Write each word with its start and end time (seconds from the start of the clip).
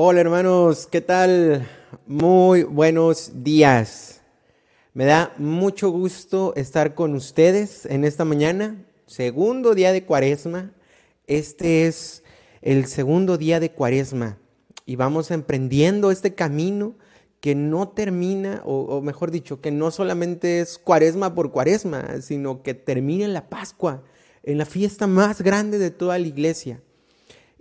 Hola 0.00 0.20
hermanos, 0.20 0.86
¿qué 0.86 1.00
tal? 1.00 1.68
Muy 2.06 2.62
buenos 2.62 3.42
días. 3.42 4.20
Me 4.94 5.04
da 5.04 5.34
mucho 5.38 5.90
gusto 5.90 6.54
estar 6.54 6.94
con 6.94 7.16
ustedes 7.16 7.84
en 7.84 8.04
esta 8.04 8.24
mañana, 8.24 8.86
segundo 9.06 9.74
día 9.74 9.90
de 9.90 10.04
cuaresma. 10.04 10.70
Este 11.26 11.88
es 11.88 12.22
el 12.62 12.86
segundo 12.86 13.38
día 13.38 13.58
de 13.58 13.72
cuaresma 13.72 14.38
y 14.86 14.94
vamos 14.94 15.32
emprendiendo 15.32 16.12
este 16.12 16.32
camino 16.32 16.94
que 17.40 17.56
no 17.56 17.88
termina, 17.88 18.62
o, 18.64 19.00
mejor 19.00 19.32
dicho, 19.32 19.60
que 19.60 19.72
no 19.72 19.90
solamente 19.90 20.60
es 20.60 20.78
cuaresma 20.78 21.34
por 21.34 21.50
cuaresma, 21.50 22.20
sino 22.20 22.62
que 22.62 22.74
termina 22.74 23.24
en 23.24 23.34
la 23.34 23.48
Pascua, 23.48 24.04
en 24.44 24.58
la 24.58 24.64
fiesta 24.64 25.08
más 25.08 25.42
grande 25.42 25.76
de 25.78 25.90
toda 25.90 26.20
la 26.20 26.28
iglesia. 26.28 26.80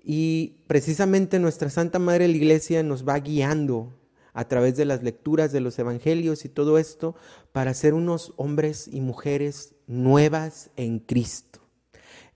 Y 0.10 0.62
precisamente 0.68 1.38
nuestra 1.38 1.70
Santa 1.70 2.00
Madre 2.00 2.30
la 2.30 2.38
Iglesia 2.38 2.82
nos 2.82 3.06
va 3.06 3.20
guiando 3.20 3.94
a 4.32 4.48
través 4.48 4.78
de 4.78 4.86
las 4.86 5.04
lecturas 5.04 5.52
de 5.52 5.60
los 5.60 5.78
evangelios 5.80 6.46
y 6.46 6.50
todo 6.50 6.78
esto 6.78 7.16
para 7.52 7.74
ser 7.74 7.94
unos 7.94 8.34
hombres 8.38 8.88
y 8.88 9.02
mujeres 9.02 9.76
nuevas 9.86 10.70
en 10.78 11.00
Cristo. 11.00 11.60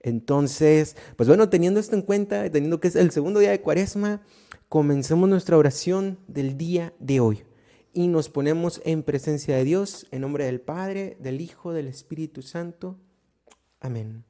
Entonces, 0.02 0.98
pues 1.16 1.30
bueno, 1.30 1.48
teniendo 1.48 1.80
esto 1.80 1.96
en 1.96 2.02
cuenta, 2.02 2.50
teniendo 2.52 2.82
que 2.82 2.90
es 2.90 2.98
el 2.98 3.12
segundo 3.12 3.40
día 3.40 3.52
de 3.52 3.62
Cuaresma, 3.62 4.22
comencemos 4.68 5.30
nuestra 5.30 5.56
oración 5.56 6.20
del 6.28 6.58
día 6.58 6.94
de 7.00 7.22
hoy 7.22 7.46
y 7.94 8.10
nos 8.10 8.28
ponemos 8.28 8.82
en 8.84 9.02
presencia 9.02 9.56
de 9.56 9.64
Dios 9.64 10.08
en 10.12 10.20
nombre 10.20 10.44
del 10.44 10.60
Padre, 10.60 11.16
del 11.22 11.40
Hijo, 11.40 11.72
del 11.72 11.88
Espíritu 11.88 12.42
Santo. 12.42 13.00
Amén. 13.80 14.26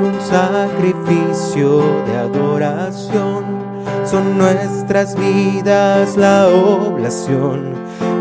un 0.01 0.19
sacrificio 0.22 2.03
de 2.06 2.17
adoración. 2.17 3.62
Son 4.06 4.38
nuestras 4.38 5.16
vidas 5.16 6.16
la 6.17 6.47
oblación. 6.47 7.73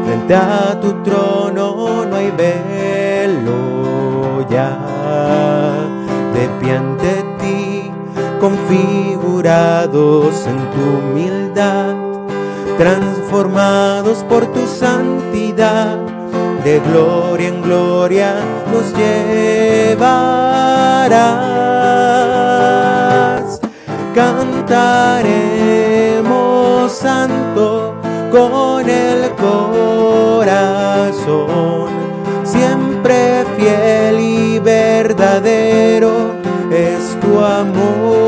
Frente 0.05 0.35
a 0.35 0.79
tu 0.81 0.93
trono 1.03 2.07
no 2.07 2.17
hay 2.17 2.31
velo 2.31 4.47
ya. 4.51 4.79
De 6.35 6.49
pie 6.61 6.77
ante 6.77 7.25
ti, 7.39 7.91
configurados 8.41 10.47
en 10.47 10.71
tu 10.71 10.81
humildad, 10.99 11.95
transformados 12.79 14.25
por 14.25 14.47
tu 14.53 14.67
santidad 14.67 16.00
de 16.65 16.81
gloria 16.81 17.49
en 17.49 17.63
gloria 17.63 18.35
nos 18.71 18.93
llevarás. 18.95 20.01
Cantaremos 24.15 25.01
santo 26.93 27.95
con 28.31 28.89
el 28.89 29.31
corazón, 29.37 30.71
siempre 32.45 33.45
fiel 33.57 34.21
y 34.21 34.59
verdadero 34.59 36.35
es 36.71 37.19
tu 37.21 37.41
amor, 37.41 38.20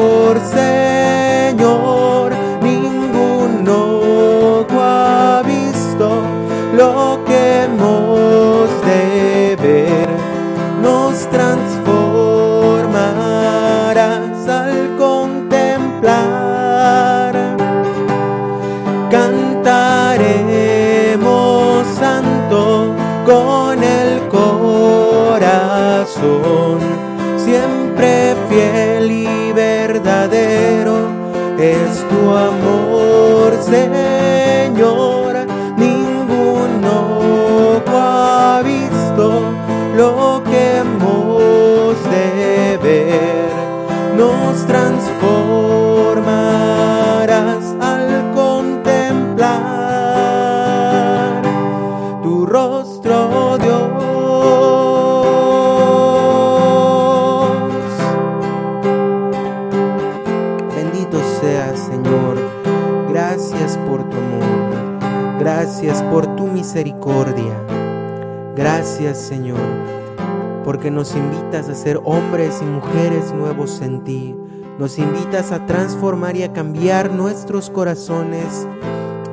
nos 71.03 71.17
invitas 71.17 71.69
a 71.69 71.75
ser 71.75 72.01
hombres 72.05 72.61
y 72.63 72.65
mujeres 72.65 73.33
nuevos 73.33 73.81
en 73.81 74.05
ti. 74.05 74.37
Nos 74.79 75.01
invitas 75.01 75.51
a 75.51 75.67
transformar 75.67 76.37
y 76.37 76.45
a 76.45 76.53
cambiar 76.53 77.11
nuestros 77.11 77.71
corazones 77.71 78.69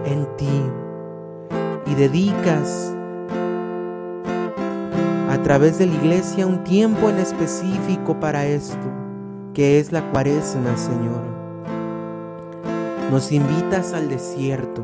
en 0.03 0.25
ti. 0.35 0.63
Y 1.85 1.93
dedicas 1.93 2.91
a 5.29 5.37
través 5.43 5.77
de 5.77 5.85
la 5.85 5.93
iglesia 5.93 6.47
un 6.47 6.63
tiempo 6.63 7.07
en 7.07 7.19
específico 7.19 8.19
para 8.19 8.47
esto, 8.47 8.87
que 9.53 9.79
es 9.79 9.91
la 9.91 10.01
cuaresma, 10.09 10.75
Señor. 10.75 11.21
Nos 13.11 13.31
invitas 13.31 13.93
al 13.93 14.09
desierto, 14.09 14.81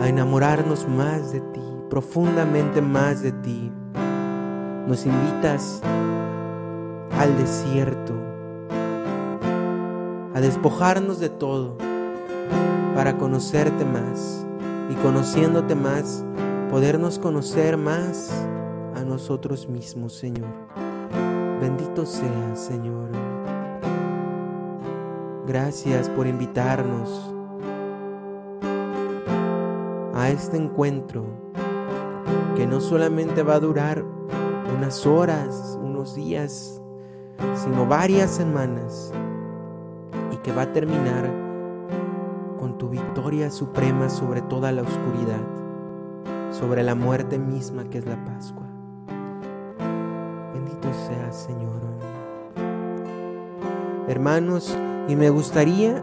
a 0.00 0.08
enamorarnos 0.08 0.88
más 0.88 1.30
de 1.32 1.40
ti 1.40 1.60
profundamente 1.90 2.80
más 2.80 3.22
de 3.22 3.32
ti. 3.32 3.72
Nos 4.88 5.04
invitas 5.04 5.82
al 7.18 7.36
desierto 7.36 8.14
a 10.34 10.40
despojarnos 10.40 11.20
de 11.20 11.28
todo 11.28 11.76
para 12.94 13.18
conocerte 13.18 13.84
más 13.84 14.46
y 14.88 14.94
conociéndote 14.94 15.74
más, 15.74 16.24
podernos 16.70 17.18
conocer 17.18 17.76
más 17.76 18.32
a 18.96 19.04
nosotros 19.04 19.68
mismos, 19.68 20.14
Señor. 20.14 20.48
Bendito 21.60 22.06
seas, 22.06 22.58
Señor. 22.58 23.10
Gracias 25.46 26.08
por 26.08 26.26
invitarnos 26.26 27.30
a 30.14 30.30
este 30.30 30.56
encuentro 30.56 31.26
que 32.56 32.66
no 32.66 32.80
solamente 32.80 33.42
va 33.42 33.56
a 33.56 33.60
durar 33.60 34.17
unas 34.74 35.06
horas, 35.06 35.78
unos 35.82 36.14
días, 36.14 36.80
sino 37.54 37.86
varias 37.86 38.30
semanas 38.30 39.12
y 40.32 40.36
que 40.38 40.52
va 40.52 40.62
a 40.62 40.72
terminar 40.72 41.30
con 42.58 42.78
tu 42.78 42.88
victoria 42.88 43.50
suprema 43.50 44.08
sobre 44.08 44.42
toda 44.42 44.72
la 44.72 44.82
oscuridad, 44.82 45.40
sobre 46.50 46.82
la 46.82 46.94
muerte 46.94 47.38
misma 47.38 47.84
que 47.84 47.98
es 47.98 48.06
la 48.06 48.22
Pascua. 48.24 48.66
Bendito 50.52 50.88
seas, 51.06 51.36
Señor. 51.36 51.78
Hermanos, 54.08 54.74
y 55.06 55.16
me 55.16 55.28
gustaría 55.28 56.02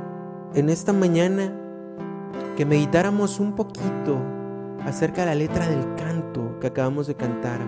en 0.53 0.69
esta 0.69 0.93
mañana 0.93 1.51
que 2.55 2.65
meditáramos 2.65 3.39
un 3.39 3.53
poquito 3.53 4.17
acerca 4.85 5.21
de 5.21 5.27
la 5.27 5.35
letra 5.35 5.67
del 5.67 5.95
canto 5.95 6.59
que 6.59 6.67
acabamos 6.67 7.07
de 7.07 7.15
cantar. 7.15 7.59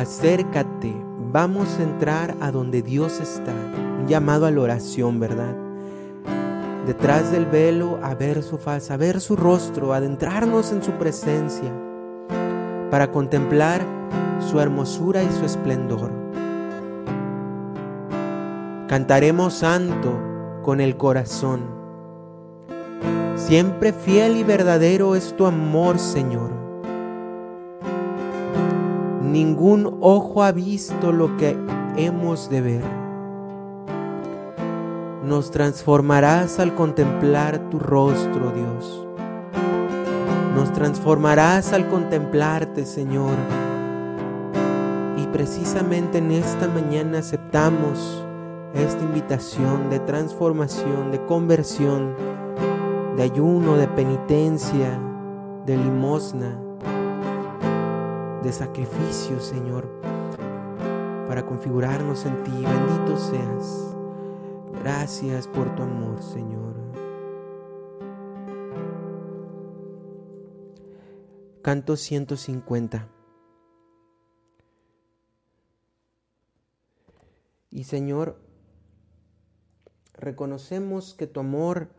Acércate, 0.00 0.96
vamos 1.30 1.78
a 1.78 1.82
entrar 1.82 2.34
a 2.40 2.50
donde 2.50 2.80
Dios 2.80 3.20
está. 3.20 3.52
Un 3.52 4.06
llamado 4.08 4.46
a 4.46 4.50
la 4.50 4.62
oración, 4.62 5.20
¿verdad? 5.20 5.54
Detrás 6.86 7.30
del 7.30 7.44
velo 7.44 7.98
a 8.02 8.14
ver 8.14 8.42
su 8.42 8.56
faz, 8.56 8.90
a 8.90 8.96
ver 8.96 9.20
su 9.20 9.36
rostro, 9.36 9.92
adentrarnos 9.92 10.72
en 10.72 10.82
su 10.82 10.92
presencia 10.92 11.70
para 12.90 13.12
contemplar 13.12 13.82
su 14.50 14.58
hermosura 14.58 15.22
y 15.22 15.30
su 15.32 15.44
esplendor. 15.44 16.10
Cantaremos 18.88 19.52
santo 19.52 20.18
con 20.62 20.80
el 20.80 20.96
corazón. 20.96 21.60
Siempre 23.36 23.92
fiel 23.92 24.38
y 24.38 24.44
verdadero 24.44 25.14
es 25.14 25.36
tu 25.36 25.44
amor, 25.44 25.98
Señor. 25.98 26.59
Ningún 29.30 29.98
ojo 30.00 30.42
ha 30.42 30.50
visto 30.50 31.12
lo 31.12 31.36
que 31.36 31.56
hemos 31.96 32.50
de 32.50 32.60
ver. 32.62 32.84
Nos 35.24 35.52
transformarás 35.52 36.58
al 36.58 36.74
contemplar 36.74 37.70
tu 37.70 37.78
rostro, 37.78 38.50
Dios. 38.50 39.06
Nos 40.56 40.72
transformarás 40.72 41.72
al 41.72 41.86
contemplarte, 41.86 42.84
Señor. 42.84 43.36
Y 45.16 45.24
precisamente 45.28 46.18
en 46.18 46.32
esta 46.32 46.66
mañana 46.66 47.20
aceptamos 47.20 48.24
esta 48.74 49.04
invitación 49.04 49.90
de 49.90 50.00
transformación, 50.00 51.12
de 51.12 51.24
conversión, 51.26 52.16
de 53.16 53.22
ayuno, 53.22 53.76
de 53.76 53.86
penitencia, 53.86 55.00
de 55.66 55.76
limosna, 55.76 56.58
de 58.42 58.52
sacrificio, 58.52 59.40
Señor, 59.40 59.88
para 61.28 61.44
configurarnos 61.44 62.24
en 62.26 62.42
ti. 62.42 62.50
Bendito 62.50 63.16
seas. 63.16 63.96
Gracias 64.82 65.46
por 65.46 65.74
tu 65.74 65.82
amor, 65.82 66.22
Señor. 66.22 66.74
Canto 71.62 71.96
150. 71.96 73.08
Y 77.70 77.84
Señor, 77.84 78.40
reconocemos 80.14 81.14
que 81.14 81.26
tu 81.26 81.40
amor 81.40 81.90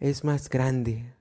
es 0.00 0.24
más 0.24 0.48
grande, 0.48 1.14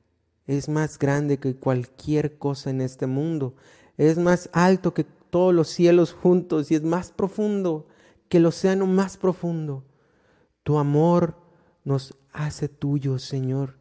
es 0.47 0.69
más 0.69 0.97
grande 0.97 1.37
que 1.37 1.55
cualquier 1.55 2.37
cosa 2.39 2.71
en 2.71 2.81
este 2.81 3.05
mundo, 3.05 3.55
es 3.97 4.17
más 4.17 4.49
alto 4.53 4.93
que 4.93 5.03
todos 5.03 5.53
los 5.53 5.69
cielos 5.69 6.13
juntos 6.13 6.71
y 6.71 6.75
es 6.75 6.83
más 6.83 7.11
profundo 7.11 7.87
que 8.29 8.37
el 8.37 8.45
océano 8.45 8.85
más 8.87 9.17
profundo. 9.17 9.83
Tu 10.63 10.77
amor 10.77 11.35
nos 11.83 12.17
hace 12.31 12.69
tuyos, 12.69 13.23
Señor. 13.23 13.77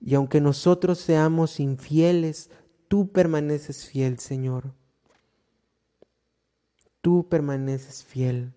Y 0.00 0.14
aunque 0.14 0.40
nosotros 0.40 0.98
seamos 0.98 1.60
infieles, 1.60 2.50
tú 2.88 3.10
permaneces 3.10 3.86
fiel, 3.86 4.18
Señor. 4.18 4.72
Tú 7.00 7.28
permaneces 7.28 8.04
fiel. 8.04 8.52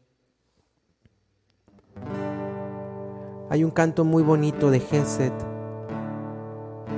Hay 3.49 3.63
un 3.63 3.71
canto 3.71 4.05
muy 4.05 4.21
bonito 4.21 4.69
de 4.69 4.79
Geset 4.79 5.58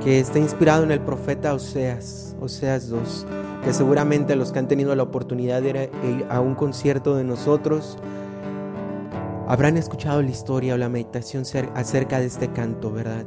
que 0.03 0.19
está 0.19 0.39
inspirado 0.39 0.83
en 0.83 0.91
el 0.91 0.99
profeta 1.01 1.53
Oseas, 1.53 2.35
Oseas 2.41 2.89
2, 2.89 3.27
que 3.63 3.73
seguramente 3.73 4.35
los 4.35 4.51
que 4.51 4.59
han 4.59 4.67
tenido 4.67 4.95
la 4.95 5.03
oportunidad 5.03 5.61
de 5.61 5.91
ir 6.03 6.25
a 6.29 6.39
un 6.39 6.55
concierto 6.55 7.15
de 7.15 7.23
nosotros 7.23 7.97
habrán 9.47 9.77
escuchado 9.77 10.21
la 10.21 10.31
historia 10.31 10.73
o 10.73 10.77
la 10.77 10.89
meditación 10.89 11.43
acerca 11.75 12.19
de 12.19 12.25
este 12.25 12.47
canto, 12.51 12.91
¿verdad? 12.91 13.25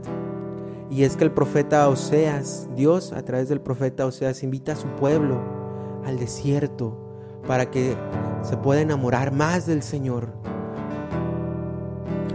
Y 0.91 1.05
es 1.05 1.17
que 1.17 1.25
el 1.25 1.31
profeta 1.31 1.88
Oseas, 1.88 2.69
Dios 2.75 3.12
a 3.12 3.23
través 3.23 3.49
del 3.49 3.61
profeta 3.61 4.06
Oseas 4.06 4.43
invita 4.43 4.73
a 4.73 4.76
su 4.76 4.88
pueblo 4.88 5.41
al 6.05 6.19
desierto 6.19 6.99
para 7.47 7.71
que 7.71 7.95
se 8.43 8.57
pueda 8.57 8.81
enamorar 8.81 9.33
más 9.33 9.66
del 9.66 9.83
Señor, 9.83 10.28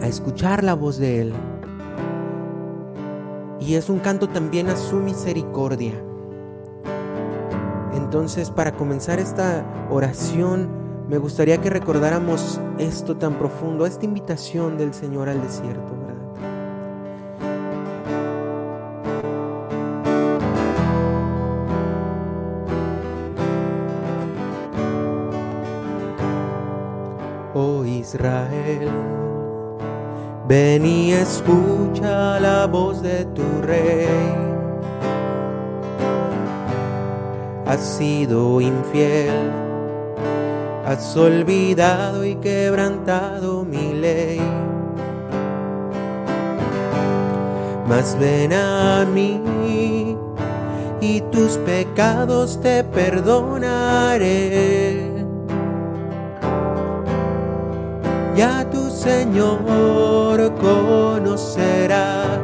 a 0.01 0.08
escuchar 0.08 0.63
la 0.63 0.75
voz 0.75 0.98
de 0.98 1.22
Él. 1.22 1.34
Y 3.60 3.75
es 3.75 3.89
un 3.89 4.00
canto 4.00 4.30
también 4.30 4.70
a 4.70 4.78
su 4.78 4.96
misericordia. 4.98 5.94
Entonces, 7.94 8.50
para 8.50 8.72
comenzar 8.72 9.20
esta 9.20 9.66
oración, 9.89 10.70
me 11.10 11.18
gustaría 11.18 11.60
que 11.60 11.70
recordáramos 11.70 12.60
esto 12.78 13.18
tan 13.18 13.38
profundo, 13.39 13.86
esta 13.86 14.06
invitación 14.06 14.78
del 14.78 14.94
Señor 14.94 15.28
al 15.28 15.42
desierto, 15.42 15.96
¿verdad? 15.96 16.16
Oh 27.54 27.84
Israel 27.86 29.18
Ven 30.50 30.84
y 30.84 31.12
escucha 31.12 32.39
la 32.39 32.65
voz 32.65 33.03
de 33.03 33.24
tu 33.36 33.44
rey. 33.62 34.08
Has 37.68 37.98
sido 37.98 38.60
infiel, 38.60 39.51
has 40.88 41.15
olvidado 41.15 42.25
y 42.25 42.34
quebrantado 42.38 43.63
mi 43.63 43.94
ley. 43.94 44.41
Mas 47.88 48.18
ven 48.20 48.51
a 48.51 49.06
mí 49.06 49.39
y 51.00 51.22
tus 51.32 51.60
pecados 51.60 52.60
te 52.60 52.84
perdonaré. 52.86 54.88
Ya 58.39 58.63
tu 58.72 58.89
Señor 58.89 60.55
conocerás. 60.62 62.39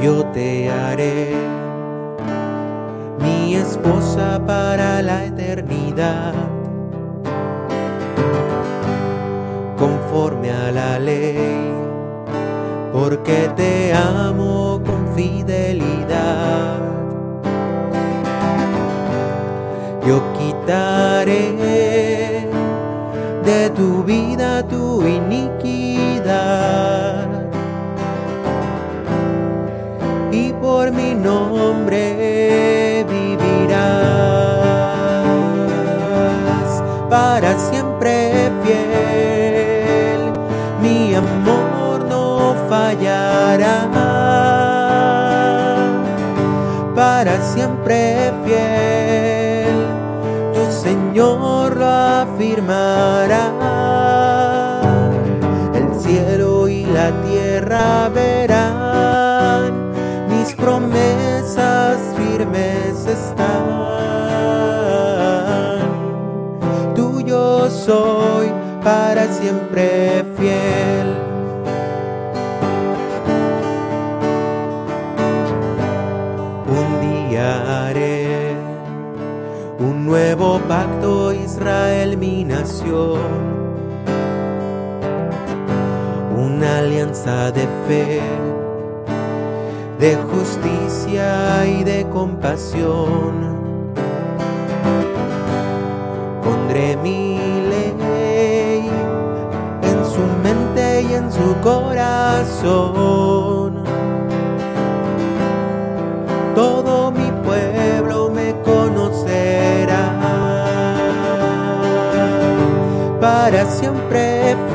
Yo 0.00 0.24
te 0.26 0.70
haré 0.70 1.34
mi 3.18 3.56
esposa 3.56 4.40
para 4.46 5.02
la 5.02 5.24
eternidad, 5.24 6.32
conforme 9.76 10.52
a 10.52 10.70
la 10.70 11.00
ley, 11.00 11.72
porque 12.92 13.50
te 13.56 13.92
amo 13.92 14.80
con 14.86 15.12
fidelidad. 15.16 16.95
quitaré 20.66 22.50
de 23.44 23.70
tu 23.70 24.02
vida 24.02 24.62
tu 24.64 25.06
iniquidad. 25.06 26.48
Y 30.32 30.52
por 30.54 30.90
mi 30.90 31.14
nombre 31.14 33.06
vivirás 33.08 33.76
para 37.08 37.56
siempre 37.58 38.50
fiel. 38.64 40.32
Mi 40.82 41.14
amor 41.14 42.04
no 42.08 42.56
fallará 42.68 43.88
para 46.96 47.40
siempre 47.40 48.32
fiel. 48.44 49.05
Señor 51.16 51.78
lo 51.78 51.86
afirmará. 51.86 53.44
El 55.74 55.98
cielo 55.98 56.68
y 56.68 56.84
la 56.84 57.10
tierra 57.22 58.10
verán 58.10 59.92
mis 60.28 60.54
promesas 60.54 61.96
firmes 62.18 63.06
están. 63.06 63.86
soy 67.70 68.52
para 68.84 69.32
siempre 69.32 70.22
fiel. 70.36 70.75
Nuevo 80.06 80.60
pacto, 80.68 81.32
Israel 81.32 82.16
mi 82.16 82.44
nación. 82.44 83.18
Una 86.36 86.78
alianza 86.78 87.50
de 87.50 87.66
fe, 87.86 88.20
de 89.98 90.16
justicia 90.16 91.66
y 91.66 91.82
de 91.84 92.06
compasión. 92.08 93.56
Pondré 96.42 96.96
mi 96.98 97.36
en 101.16 101.32
su 101.32 101.54
corazón. 101.62 102.86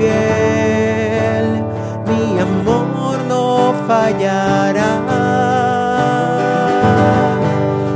Fiel, 0.02 1.64
mi 2.08 2.40
amor 2.40 3.18
no 3.28 3.74
fallará. 3.88 4.92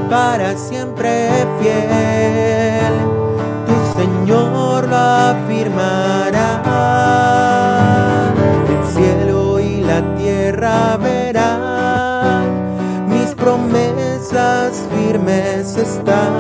Para 0.10 0.56
siempre 0.56 1.12
fiel, 1.60 2.96
tu 3.68 3.76
Señor 4.00 4.88
lo 4.88 4.98
afirmará. 5.32 6.46
firmes 14.92 15.78
están. 15.78 16.34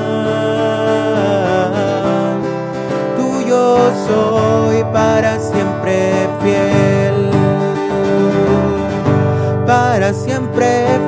Soy 4.07 4.84
para 4.93 5.39
siempre 5.39 5.54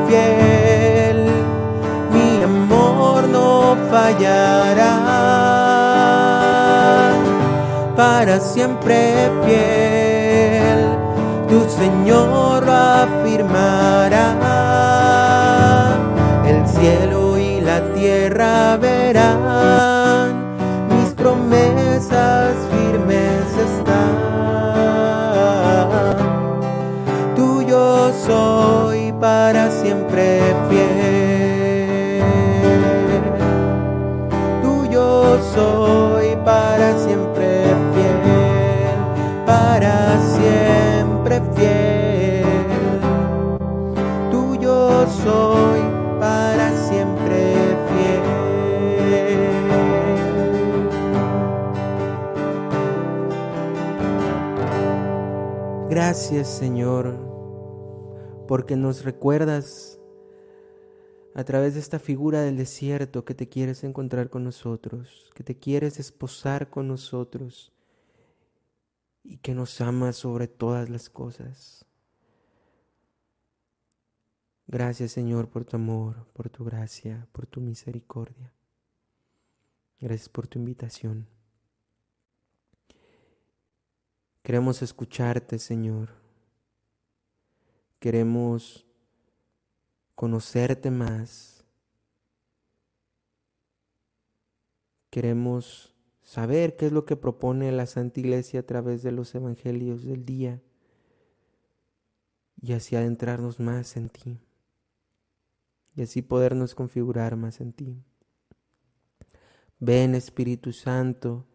fiel. 0.08 1.20
Mi 2.14 2.44
amor 2.44 3.28
no 3.28 3.78
fallará, 3.92 4.94
para 7.96 8.40
siempre 8.40 9.30
fiel. 9.46 10.82
Tu 11.50 11.60
Señor 11.70 12.66
lo 12.66 12.74
afirmará 12.74 14.28
cielo 16.80 17.38
y 17.38 17.62
la 17.62 17.82
tierra 17.94 18.78
verán, 18.78 20.30
mis 20.90 21.10
promesas 21.14 22.56
firmes 22.72 23.46
están. 23.68 24.16
Tuyo 27.36 28.12
soy 28.26 29.12
para 29.20 29.57
siempre 29.88 30.24
fiel. 30.70 32.22
Tuyo 34.62 35.40
soy 35.54 36.36
para 36.44 36.98
siempre 37.00 37.48
fiel, 37.94 38.20
para 39.46 40.20
siempre 40.36 41.42
fiel. 41.56 42.44
Tuyo 44.30 45.08
soy 45.24 45.98
Gracias 55.90 56.48
Señor, 56.48 57.27
porque 58.48 58.76
nos 58.76 59.04
recuerdas 59.04 60.00
a 61.36 61.44
través 61.44 61.76
de 61.76 61.80
esta 61.80 62.00
figura 62.00 62.42
del 62.42 62.58
desierto 62.58 63.24
que 63.26 63.36
te 63.36 63.48
quieres 63.48 63.84
encontrar 63.84 64.30
con 64.30 64.44
nosotros, 64.44 65.30
que 65.36 65.44
te 65.44 65.58
quieres 65.58 66.00
esposar 66.00 66.70
con 66.70 66.88
nosotros 66.88 67.72
y 69.24 69.38
que 69.38 69.54
nos 69.54 69.80
amas 69.82 70.16
sobre 70.16 70.48
todas 70.48 70.90
las 70.90 71.10
cosas. 71.10 71.86
Gracias 74.66 75.12
Señor 75.12 75.50
por 75.50 75.64
tu 75.64 75.76
amor, 75.76 76.26
por 76.34 76.50
tu 76.50 76.66
gracia, 76.66 77.28
por 77.32 77.46
tu 77.46 77.62
misericordia. 77.62 78.52
Gracias 80.00 80.30
por 80.30 80.48
tu 80.48 80.60
invitación. 80.60 81.28
Queremos 84.42 84.82
escucharte, 84.82 85.60
Señor. 85.60 86.27
Queremos 88.00 88.86
conocerte 90.16 90.92
más. 90.92 91.64
Queremos 95.10 95.96
saber 96.22 96.76
qué 96.76 96.88
es 96.88 96.92
lo 96.92 97.06
que 97.06 97.16
propone 97.16 97.72
la 97.72 97.86
Santa 97.86 98.20
Iglesia 98.20 98.60
a 98.60 98.64
través 98.64 99.04
de 99.04 99.12
los 99.12 99.34
evangelios 99.34 100.04
del 100.04 100.26
día 100.26 100.62
y 102.62 102.74
así 102.74 102.96
adentrarnos 102.96 103.60
más 103.60 103.96
en 103.98 104.10
ti 104.10 104.40
y 105.96 106.04
así 106.04 106.22
podernos 106.22 106.76
configurar 106.76 107.36
más 107.36 107.62
en 107.62 107.74
ti. 107.74 108.04
Ven 109.80 110.16
Espíritu 110.16 110.74
Santo 110.74 111.48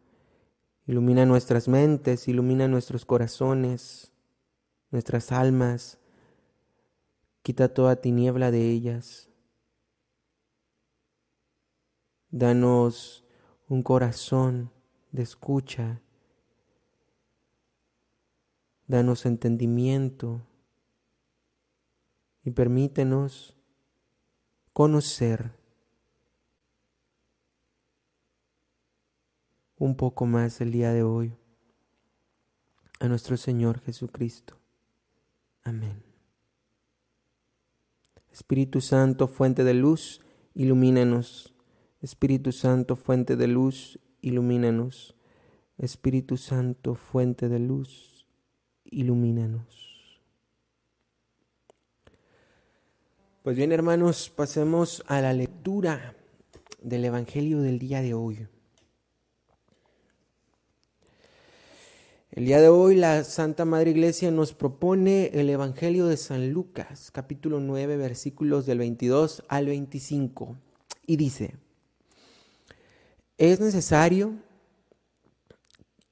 Ilumina 0.84 1.24
nuestras 1.24 1.68
mentes, 1.68 2.26
ilumina 2.26 2.66
nuestros 2.66 3.04
corazones, 3.04 4.10
nuestras 4.90 5.30
almas. 5.30 5.98
Quita 7.42 7.74
toda 7.74 7.96
tiniebla 7.96 8.50
de 8.52 8.70
ellas. 8.70 9.28
Danos 12.30 13.24
un 13.68 13.82
corazón 13.82 14.70
de 15.10 15.22
escucha. 15.22 16.00
Danos 18.86 19.26
entendimiento 19.26 20.40
y 22.44 22.50
permítenos 22.52 23.56
conocer 24.72 25.52
un 29.76 29.96
poco 29.96 30.26
más 30.26 30.60
el 30.60 30.70
día 30.70 30.92
de 30.92 31.02
hoy 31.02 31.36
a 33.00 33.08
nuestro 33.08 33.36
Señor 33.36 33.80
Jesucristo. 33.80 34.56
Amén. 35.64 36.11
Espíritu 38.32 38.80
Santo, 38.80 39.28
fuente 39.28 39.62
de 39.62 39.74
luz, 39.74 40.20
ilumínanos. 40.54 41.54
Espíritu 42.00 42.50
Santo, 42.50 42.96
fuente 42.96 43.36
de 43.36 43.46
luz, 43.46 43.98
ilumínanos. 44.22 45.14
Espíritu 45.76 46.36
Santo, 46.36 46.94
fuente 46.94 47.48
de 47.48 47.58
luz, 47.58 48.26
ilumínanos. 48.84 50.20
Pues 53.42 53.56
bien, 53.56 53.72
hermanos, 53.72 54.30
pasemos 54.30 55.04
a 55.08 55.20
la 55.20 55.32
lectura 55.32 56.14
del 56.80 57.04
Evangelio 57.04 57.60
del 57.60 57.78
día 57.78 58.00
de 58.00 58.14
hoy. 58.14 58.46
El 62.34 62.46
día 62.46 62.62
de 62.62 62.68
hoy 62.68 62.96
la 62.96 63.24
Santa 63.24 63.66
Madre 63.66 63.90
Iglesia 63.90 64.30
nos 64.30 64.54
propone 64.54 65.26
el 65.34 65.50
Evangelio 65.50 66.06
de 66.06 66.16
San 66.16 66.50
Lucas, 66.50 67.10
capítulo 67.10 67.60
9, 67.60 67.98
versículos 67.98 68.64
del 68.64 68.78
22 68.78 69.42
al 69.48 69.66
25. 69.66 70.56
Y 71.06 71.16
dice, 71.18 71.56
es 73.36 73.60
necesario 73.60 74.32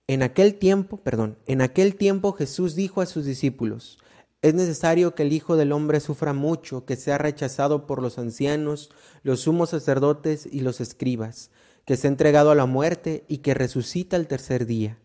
En 0.07 0.23
aquel 0.23 0.57
tiempo, 0.57 0.99
perdón, 0.99 1.39
en 1.47 1.63
aquel 1.63 1.95
tiempo 1.95 2.33
Jesús 2.33 2.75
dijo 2.75 3.01
a 3.01 3.07
sus 3.07 3.25
discípulos, 3.25 3.99
es 4.43 4.53
necesario 4.53 5.15
que 5.15 5.23
el 5.23 5.33
Hijo 5.33 5.57
del 5.57 5.73
Hombre 5.73 6.01
sufra 6.01 6.35
mucho, 6.35 6.85
que 6.85 6.97
sea 6.97 7.17
rechazado 7.17 7.87
por 7.87 8.03
los 8.03 8.19
ancianos, 8.19 8.91
los 9.23 9.41
sumos 9.41 9.71
sacerdotes 9.71 10.47
y 10.53 10.61
los 10.61 10.83
escribas, 10.83 11.51
que 11.87 11.97
sea 11.97 12.11
entregado 12.11 12.51
a 12.51 12.55
la 12.55 12.67
muerte 12.67 13.25
y 13.27 13.39
que 13.39 13.55
resucita 13.55 14.17
el 14.17 14.27
tercer 14.27 14.67
día. 14.67 14.99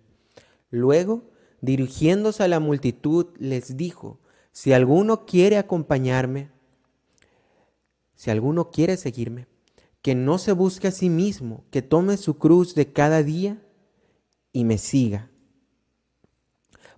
Luego, 0.69 1.24
dirigiéndose 1.62 2.43
a 2.43 2.48
la 2.48 2.60
multitud, 2.60 3.27
les 3.38 3.77
dijo, 3.77 4.19
si 4.51 4.74
alguno 4.74 5.25
quiere 5.25 5.57
acompañarme, 5.57 6.51
si 8.15 8.31
alguno 8.31 8.72
quiere 8.72 8.98
seguirme, 8.98 9.48
que 10.01 10.15
no 10.15 10.38
se 10.38 10.51
busque 10.51 10.88
a 10.88 10.91
sí 10.91 11.10
mismo, 11.10 11.65
que 11.72 11.81
tome 11.81 12.17
su 12.17 12.38
cruz 12.38 12.75
de 12.75 12.93
cada 12.93 13.24
día 13.24 13.62
y 14.53 14.63
me 14.63 14.77
siga. 14.77 15.29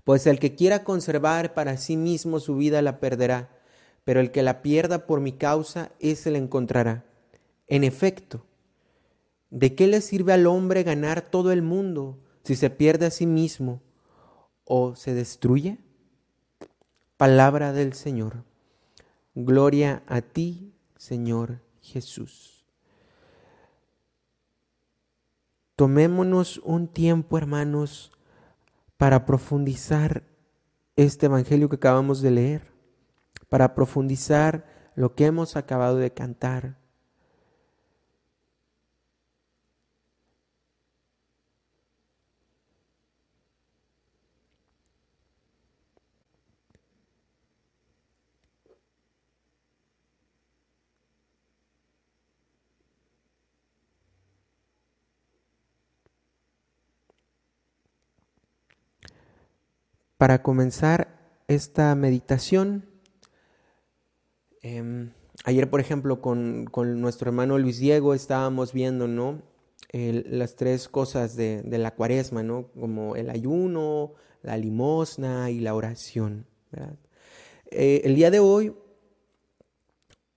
Pues 0.04 0.28
el 0.28 0.40
que 0.40 0.56
quiera 0.56 0.84
conservar 0.84 1.54
para 1.54 1.78
sí 1.78 1.98
mismo 1.98 2.40
su 2.40 2.56
vida 2.56 2.82
la 2.82 3.00
perderá, 3.00 3.50
pero 4.04 4.20
el 4.20 4.32
que 4.32 4.44
la 4.44 4.62
pierda 4.62 5.06
por 5.06 5.20
mi 5.20 5.34
causa, 5.34 5.92
ese 6.00 6.32
la 6.32 6.38
encontrará. 6.38 7.06
En 7.68 7.84
efecto, 7.84 8.46
¿de 9.50 9.76
qué 9.76 9.88
le 9.88 10.02
sirve 10.02 10.34
al 10.34 10.46
hombre 10.48 10.84
ganar 10.84 11.22
todo 11.22 11.52
el 11.52 11.62
mundo 11.62 12.20
si 12.48 12.56
se 12.56 12.70
pierde 12.70 13.08
a 13.08 13.12
sí 13.12 13.26
mismo 13.26 13.82
o 14.64 14.96
se 14.96 15.14
destruye? 15.14 15.80
Palabra 17.18 17.74
del 17.74 17.92
Señor. 17.92 18.46
Gloria 19.36 20.02
a 20.08 20.22
ti, 20.22 20.74
Señor 20.96 21.60
Jesús. 21.82 22.66
Tomémonos 25.76 26.62
un 26.64 26.88
tiempo, 26.88 27.38
hermanos, 27.38 28.14
para 28.96 29.26
profundizar 29.26 30.24
este 30.96 31.26
Evangelio 31.26 31.68
que 31.68 31.76
acabamos 31.76 32.22
de 32.22 32.32
leer, 32.32 32.72
para 33.50 33.76
profundizar 33.76 34.66
lo 34.96 35.16
que 35.16 35.26
hemos 35.26 35.58
acabado 35.58 35.98
de 35.98 36.14
cantar 36.14 36.78
Para 60.18 60.42
comenzar 60.42 61.44
esta 61.48 61.94
meditación, 61.94 62.86
em, 64.64 65.12
ayer 65.44 65.70
por 65.70 65.80
ejemplo 65.80 66.22
con, 66.22 66.66
nuestro 67.00 67.30
hermano 67.30 67.60
Luis 67.60 67.78
Diego 67.78 68.16
estábamos 68.16 68.74
viendo 68.74 69.08
¿no? 69.08 69.44
las 69.94 70.56
tres 70.56 70.90
cosas 70.90 71.36
de, 71.36 71.64
la 71.66 71.94
cuaresma, 71.94 72.42
¿no? 72.42 72.72
como 72.80 73.16
el 73.16 73.30
ayuno, 73.30 74.14
la 74.42 74.58
limosna 74.58 75.52
y 75.52 75.60
la 75.60 75.76
oración. 75.76 76.48
Eh, 77.70 78.02
el 78.04 78.16
día 78.16 78.32
de 78.32 78.40
hoy 78.40 78.76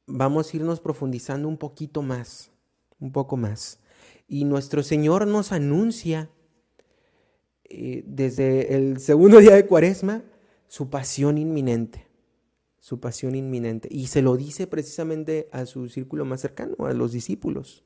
vamos 0.06 0.52
a 0.52 0.56
irnos 0.58 0.80
profundizando 0.80 1.48
un 1.48 1.56
poquito 1.56 2.02
más, 2.02 2.50
un 2.98 3.12
poco 3.12 3.38
más. 3.38 3.80
Y 4.28 4.44
nuestro 4.44 4.82
Señor 4.82 5.26
nos 5.26 5.52
anuncia 5.52 6.28
eh, 7.72 8.02
desde 8.04 8.74
el 8.74 8.98
segundo 8.98 9.38
día 9.38 9.54
de 9.54 9.64
Cuaresma, 9.64 10.24
su 10.66 10.90
pasión 10.90 11.38
inminente, 11.38 12.08
su 12.80 12.98
pasión 12.98 13.36
inminente. 13.36 13.88
Y 13.90 14.08
se 14.08 14.22
lo 14.22 14.36
dice 14.36 14.66
precisamente 14.66 15.48
a 15.52 15.66
su 15.66 15.88
círculo 15.88 16.24
más 16.24 16.40
cercano, 16.40 16.74
a 16.80 16.92
los 16.94 17.12
discípulos, 17.12 17.84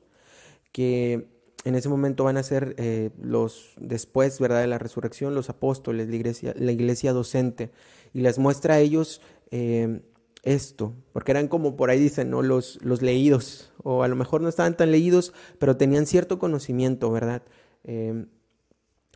que 0.73 1.29
en 1.64 1.75
ese 1.75 1.90
momento 1.90 2.25
van 2.25 2.38
a 2.38 2.42
ser 2.42 2.75
eh, 2.79 3.11
los, 3.20 3.75
después, 3.79 4.40
¿verdad?, 4.40 4.62
de 4.62 4.68
la 4.68 4.79
resurrección, 4.79 5.35
los 5.35 5.51
apóstoles, 5.51 6.09
la 6.09 6.16
iglesia, 6.16 6.55
la 6.57 6.73
iglesia 6.73 7.12
docente, 7.12 7.70
y 8.14 8.20
les 8.20 8.38
muestra 8.38 8.75
a 8.75 8.81
ellos 8.81 9.20
eh, 9.51 10.01
esto, 10.44 10.94
porque 11.12 11.33
eran 11.33 11.49
como 11.49 11.77
por 11.77 11.90
ahí 11.90 11.99
dicen, 11.99 12.31
¿no? 12.31 12.40
Los, 12.40 12.79
los 12.83 13.03
leídos, 13.03 13.73
o 13.83 14.03
a 14.03 14.09
lo 14.09 14.16
mejor 14.16 14.40
no 14.40 14.49
estaban 14.49 14.79
tan 14.79 14.90
leídos, 14.90 15.35
pero 15.59 15.77
tenían 15.77 16.07
cierto 16.07 16.38
conocimiento, 16.38 17.11
¿verdad? 17.11 17.42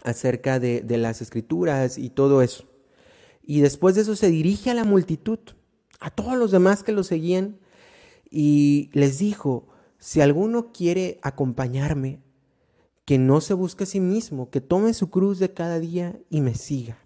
Acerca 0.04 0.58
de, 0.60 0.84
las 0.98 1.22
escrituras 1.22 1.98
y 1.98 2.10
todo 2.10 2.42
eso. 2.42 2.64
Y 3.42 3.60
después 3.60 3.94
de 3.94 4.02
eso 4.02 4.16
se 4.16 4.30
dirige 4.30 4.70
a 4.70 4.74
la 4.74 4.84
multitud, 4.84 5.38
a 6.00 6.10
todos 6.10 6.36
los 6.36 6.50
demás 6.50 6.82
que 6.82 6.92
lo 6.92 7.02
seguían, 7.02 7.58
y 8.30 8.90
les 8.92 9.18
dijo, 9.18 9.68
si 9.98 10.20
alguno 10.20 10.72
quiere 10.72 11.18
acompañarme, 11.22 12.20
que 13.04 13.16
no 13.16 13.40
se 13.40 13.54
busque 13.54 13.84
a 13.84 13.86
sí 13.86 14.00
mismo, 14.00 14.50
que 14.50 14.60
tome 14.60 14.92
su 14.92 15.08
cruz 15.08 15.38
de 15.38 15.54
cada 15.54 15.80
día 15.80 16.18
y 16.28 16.42
me 16.42 16.54
siga. 16.54 16.98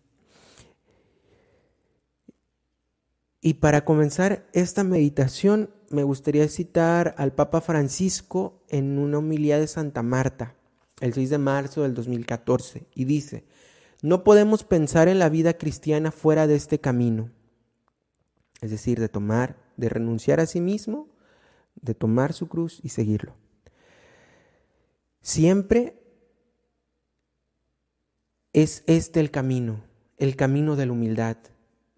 Y 3.41 3.55
para 3.55 3.85
comenzar 3.85 4.49
esta 4.53 4.83
meditación, 4.83 5.71
me 5.91 6.03
gustaría 6.03 6.49
citar 6.49 7.15
al 7.19 7.33
Papa 7.33 7.61
Francisco 7.61 8.65
en 8.69 8.99
una 8.99 9.19
homilía 9.19 9.59
de 9.61 9.69
Santa 9.69 10.03
Marta 10.03 10.57
el 11.03 11.13
6 11.13 11.31
de 11.31 11.39
marzo 11.39 11.83
del 11.83 11.95
2014, 11.95 12.87
y 12.95 13.05
dice, 13.05 13.45
no 14.03 14.23
podemos 14.23 14.63
pensar 14.63 15.09
en 15.09 15.19
la 15.19 15.29
vida 15.29 15.55
cristiana 15.59 16.13
fuera 16.13 16.47
de 16.47 16.55
este 16.55 16.81
camino, 16.81 17.31
es 18.61 18.71
decir, 18.71 19.01
de 19.01 19.09
tomar, 19.09 19.57
de 19.77 19.89
renunciar 19.89 20.39
a 20.39 20.47
sí 20.47 20.61
mismo, 20.61 21.09
de 21.75 21.95
tomar 21.95 22.33
su 22.33 22.49
cruz 22.49 22.79
y 22.85 22.91
seguirlo. 22.91 23.35
Siempre 25.23 26.01
es 28.53 28.85
este 28.87 29.19
el 29.19 29.33
camino, 29.33 29.85
el 30.19 30.37
camino 30.37 30.77
de 30.77 30.87
la 30.87 30.93
humildad, 30.93 31.37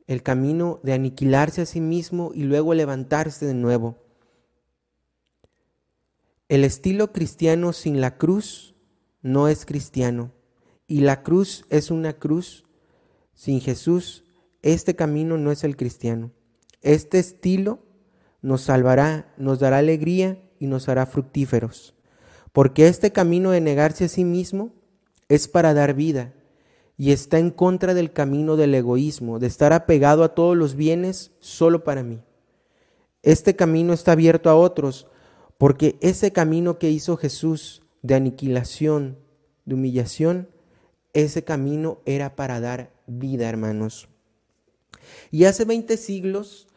el 0.07 0.23
camino 0.23 0.81
de 0.83 0.95
aniquilarse 0.95 1.61
a 1.63 1.67
sí 1.67 1.81
mismo 1.81 2.33
y 2.35 2.45
luego 2.45 2.73
levantarse 2.73 3.45
de 3.45 3.55
nuevo. 3.55 3.99
El 6.49 6.65
estilo 6.65 7.13
cristiano 7.13 7.75
sin 7.75 8.01
la 8.01 8.17
cruz 8.17 8.74
no 9.25 9.49
es 9.49 9.65
cristiano. 9.65 10.31
Y 10.87 11.01
la 11.01 11.23
cruz 11.23 11.65
es 11.71 11.91
una 11.91 12.13
cruz. 12.13 12.65
Sin 13.35 13.61
Jesús, 13.61 14.23
este 14.63 14.95
camino 14.95 15.39
no 15.39 15.51
es 15.51 15.65
el 15.65 15.77
cristiano. 15.77 16.31
Este 16.83 17.19
estilo 17.19 17.81
nos 18.43 18.61
salvará, 18.61 19.35
nos 19.39 19.59
dará 19.59 19.79
alegría 19.79 20.39
y 20.61 20.67
nos 20.67 20.89
hará 20.89 21.07
fructíferos. 21.07 21.95
Porque 22.53 22.87
este 22.87 23.11
camino 23.13 23.51
de 23.51 23.63
negarse 23.63 24.05
a 24.05 24.09
sí 24.09 24.25
mismo 24.25 24.73
es 25.29 25.49
para 25.49 25.75
dar 25.75 25.95
vida 25.95 26.35
y 26.99 27.11
está 27.11 27.39
en 27.39 27.51
contra 27.51 27.95
del 27.95 28.13
camino 28.13 28.57
del 28.57 28.75
egoísmo, 28.75 29.39
de 29.39 29.47
estar 29.47 29.73
apegado 29.73 30.23
a 30.23 30.35
todos 30.35 30.57
los 30.57 30.77
bienes 30.77 31.33
solo 31.41 31.83
para 31.83 32.03
mí. 32.03 32.21
Este 33.23 33.57
camino 33.57 33.95
está 33.95 34.13
abierto 34.13 34.51
a 34.51 34.55
otros, 34.55 35.09
porque 35.57 35.97
ese 36.03 36.31
camino 36.31 36.79
que 36.79 36.91
hizo 36.91 37.17
Jesús 37.17 37.84
de 38.05 38.15
aniquilación, 38.15 39.19
de 39.65 39.75
humillación, 39.75 40.51
ese 41.15 41.43
camino 41.43 42.03
era 42.05 42.37
para 42.37 42.61
dar 42.61 42.93
vida, 43.07 43.49
hermanos. 43.49 44.09
Y 45.31 45.45
hace 45.47 45.65
20 45.65 45.97
siglos 45.97 46.69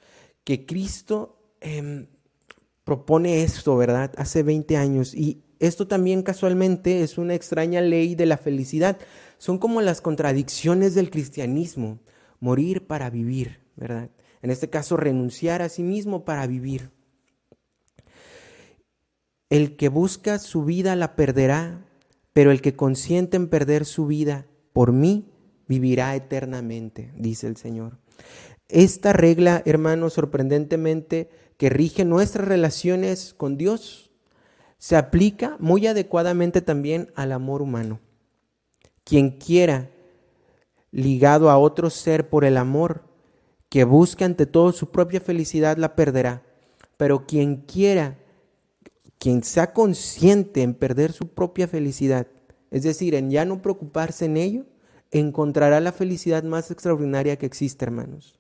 que 0.46 0.66
Cristo 0.66 1.38
em, 1.60 2.08
propone 2.86 3.44
esto, 3.44 3.76
¿verdad? 3.76 4.14
Hace 4.16 4.42
20 4.42 4.78
años. 4.78 5.14
Y 5.14 5.44
esto 5.60 5.86
también 5.86 6.24
casualmente 6.24 7.04
es 7.04 7.18
una 7.18 7.36
extraña 7.36 7.82
ley 7.82 8.16
de 8.16 8.26
la 8.26 8.38
felicidad. 8.38 8.98
Son 9.38 9.58
como 9.58 9.82
las 9.82 10.00
contradicciones 10.00 10.96
del 10.96 11.10
cristianismo. 11.10 12.00
Morir 12.40 12.88
para 12.88 13.10
vivir, 13.10 13.60
¿verdad? 13.76 14.10
En 14.42 14.50
este 14.50 14.70
caso, 14.70 14.96
renunciar 14.96 15.62
a 15.62 15.68
sí 15.68 15.84
mismo 15.84 16.24
para 16.24 16.48
vivir. 16.48 16.92
El 19.50 19.78
que 19.78 19.90
busca 19.90 20.40
su 20.40 20.66
vida 20.66 20.96
la 20.96 21.16
perderá, 21.16 21.86
pero 22.34 22.52
el 22.52 22.62
que 22.62 22.76
consiente 22.76 23.38
en 23.38 23.48
perder 23.48 23.86
su 23.86 24.06
vida 24.06 24.46
por 24.74 24.92
mí, 24.92 25.32
vivirá 25.68 26.16
eternamente, 26.16 27.12
dice 27.16 27.48
el 27.48 27.58
Señor. 27.58 27.98
Esta 28.70 29.14
regla, 29.14 29.64
hermanos, 29.66 30.14
sorprendentemente, 30.14 31.30
que 31.58 31.70
rige 31.70 32.06
nuestras 32.06 32.48
relaciones 32.48 33.34
con 33.34 33.58
Dios, 33.58 34.12
se 34.78 34.96
aplica 34.96 35.58
muy 35.60 35.88
adecuadamente 35.88 36.62
también 36.62 37.12
al 37.16 37.32
amor 37.32 37.62
humano. 37.62 38.00
Quien 39.04 39.32
quiera, 39.32 39.90
ligado 40.92 41.50
a 41.50 41.58
otro 41.58 41.90
ser 41.90 42.30
por 42.30 42.46
el 42.46 42.58
amor, 42.58 43.04
que 43.70 43.86
busque 43.86 44.26
ante 44.26 44.46
todo 44.46 44.72
su 44.72 44.92
propia 44.92 45.22
felicidad, 45.22 45.78
la 45.78 45.96
perderá. 45.96 46.44
Pero 46.98 47.26
quien 47.26 47.58
quiera 47.58 48.18
quien 49.20 49.44
sea 49.44 49.74
consciente 49.74 50.62
en 50.62 50.74
perder 50.74 51.12
su 51.12 51.28
propia 51.28 51.68
felicidad, 51.68 52.28
es 52.72 52.84
decir, 52.84 53.16
en 53.16 53.30
ya 53.30 53.46
no 53.46 53.62
preocuparse 53.62 54.26
en 54.26 54.38
ello, 54.38 54.66
encontrará 55.12 55.80
la 55.80 55.92
felicidad 55.92 56.44
más 56.44 56.70
extraordinaria 56.72 57.38
que 57.38 57.46
existe, 57.46 57.86
hermanos. 57.86 58.40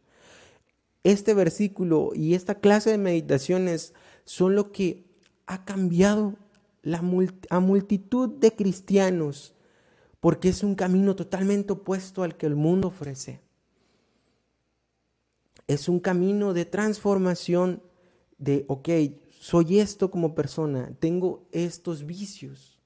Este 1.03 1.33
versículo 1.33 2.11
y 2.13 2.33
esta 2.33 2.55
clase 2.55 2.91
de 2.91 2.97
meditaciones 2.97 3.93
son 4.25 4.55
lo 4.55 4.71
que 4.71 5.05
ha 5.45 5.63
cambiado 5.63 6.35
la 6.81 7.01
a 7.49 7.59
multitud 7.59 8.29
de 8.29 8.51
cristianos, 8.53 9.53
porque 10.19 10.49
es 10.49 10.63
un 10.63 10.75
camino 10.75 11.15
totalmente 11.15 11.73
opuesto 11.73 12.23
al 12.23 12.35
que 12.35 12.45
el 12.45 12.55
mundo 12.55 12.89
ofrece. 12.89 13.41
Es 15.67 15.89
un 15.89 15.99
camino 15.99 16.53
de 16.53 16.65
transformación 16.65 17.81
de, 18.37 18.65
ok, 18.67 18.89
soy 19.39 19.79
esto 19.79 20.09
como 20.11 20.35
persona, 20.35 20.91
tengo 20.99 21.47
estos 21.51 22.05
vicios, 22.05 22.81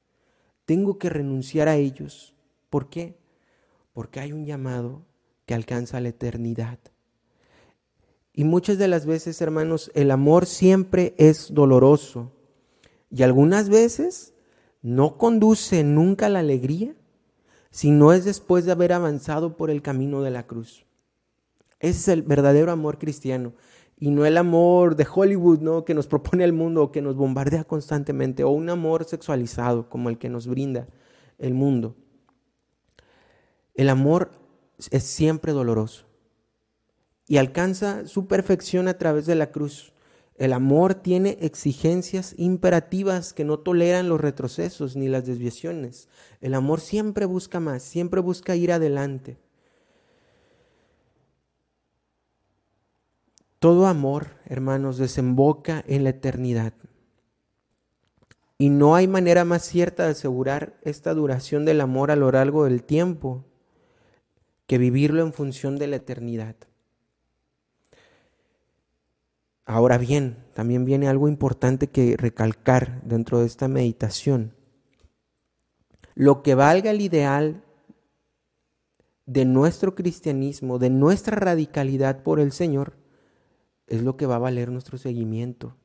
tengo 0.66 0.98
que 0.98 1.10
renunciar 1.10 1.68
a 1.68 1.78
ellos. 1.78 2.36
¿Por 2.70 2.90
qué? 2.90 3.18
Porque 3.94 4.20
hay 4.20 4.34
un 4.34 4.46
llamado 4.46 5.06
que 5.46 5.54
alcanza 5.54 6.00
la 6.00 6.10
eternidad. 6.10 6.80
Y 8.34 8.44
muchas 8.44 8.78
de 8.78 8.88
las 8.88 9.06
veces, 9.06 9.42
hermanos, 9.42 9.92
el 9.94 10.12
amor 10.12 10.46
siempre 10.46 11.14
es 11.18 11.54
doloroso. 11.54 12.32
Y 13.10 13.24
algunas 13.24 13.68
veces 13.68 14.34
no 14.82 15.18
conduce 15.18 15.84
nunca 15.84 16.28
a 16.28 16.30
la 16.30 16.40
alegría, 16.40 16.96
sino 17.70 18.14
es 18.14 18.24
después 18.24 18.66
de 18.66 18.72
haber 18.72 18.94
avanzado 18.94 19.58
por 19.58 19.70
el 19.70 19.82
camino 19.82 20.22
de 20.22 20.32
la 20.32 20.48
cruz. 20.48 20.86
Ese 21.80 22.00
es 22.00 22.08
el 22.08 22.22
verdadero 22.22 22.72
amor 22.72 22.98
cristiano. 22.98 23.54
Y 24.02 24.10
no 24.10 24.26
el 24.26 24.38
amor 24.38 24.96
de 24.96 25.06
Hollywood, 25.10 25.60
¿no? 25.60 25.86
Que 25.86 25.94
nos 25.94 26.08
propone 26.08 26.44
el 26.44 26.54
mundo 26.54 26.92
que 26.92 27.04
nos 27.04 27.16
bombardea 27.16 27.66
constantemente. 27.66 28.44
O 28.44 28.50
un 28.50 28.68
amor 28.72 29.06
sexualizado 29.06 29.90
como 29.90 30.10
el 30.10 30.18
que 30.18 30.28
nos 30.28 30.48
brinda 30.48 30.88
el 31.38 31.54
mundo. 31.54 31.96
El 33.76 33.90
amor 33.90 34.32
es 34.90 35.04
siempre 35.04 35.52
doloroso 35.52 36.08
y 37.28 37.38
alcanza 37.38 38.08
su 38.08 38.26
perfección 38.26 38.88
a 38.88 38.98
través 38.98 39.28
de 39.28 39.36
la 39.36 39.52
cruz. 39.52 39.94
El 40.36 40.54
amor 40.54 40.96
tiene 40.96 41.38
exigencias 41.40 42.34
imperativas 42.40 43.34
que 43.34 43.46
no 43.46 43.60
toleran 43.60 44.10
los 44.10 44.20
retrocesos 44.20 44.96
ni 44.96 45.10
las 45.10 45.28
desviaciones. 45.28 46.10
El 46.42 46.56
amor 46.56 46.80
siempre 46.80 47.28
busca 47.28 47.60
más, 47.60 47.84
siempre 47.84 48.20
busca 48.20 48.56
ir 48.56 48.72
adelante. 48.72 49.38
Todo 53.62 53.86
amor, 53.86 54.30
hermanos, 54.46 54.98
desemboca 54.98 55.84
en 55.86 56.04
la 56.04 56.10
eternidad. 56.10 56.74
Y 58.58 58.70
no 58.72 58.96
hay 58.96 59.08
manera 59.08 59.46
más 59.46 59.62
cierta 59.62 60.06
de 60.06 60.14
asegurar 60.14 60.80
esta 60.82 61.14
duración 61.14 61.64
del 61.64 61.80
amor 61.80 62.10
a 62.10 62.16
lo 62.16 62.32
largo 62.32 62.64
del 62.64 62.82
tiempo 62.82 63.46
que 64.66 64.80
vivirlo 64.80 65.22
en 65.22 65.32
función 65.32 65.78
de 65.78 65.86
la 65.86 65.98
eternidad. 65.98 66.56
Ahora 69.66 70.00
bien, 70.00 70.44
también 70.56 70.84
viene 70.84 71.08
algo 71.08 71.28
importante 71.28 71.86
que 71.86 72.18
recalcar 72.18 73.04
dentro 73.04 73.42
de 73.42 73.46
esta 73.46 73.68
meditación. 73.68 74.56
Lo 76.16 76.42
que 76.42 76.56
valga 76.56 76.90
el 76.90 77.02
ideal 77.02 77.64
de 79.28 79.46
nuestro 79.46 79.94
cristianismo, 79.94 80.80
de 80.80 80.90
nuestra 80.90 81.36
radicalidad 81.36 82.24
por 82.24 82.40
el 82.40 82.54
Señor, 82.54 83.00
es 83.92 84.02
lo 84.04 84.16
que 84.16 84.26
va 84.26 84.36
a 84.36 84.40
valer 84.40 84.72
nuestro 84.72 84.98
seguimiento. 84.98 85.76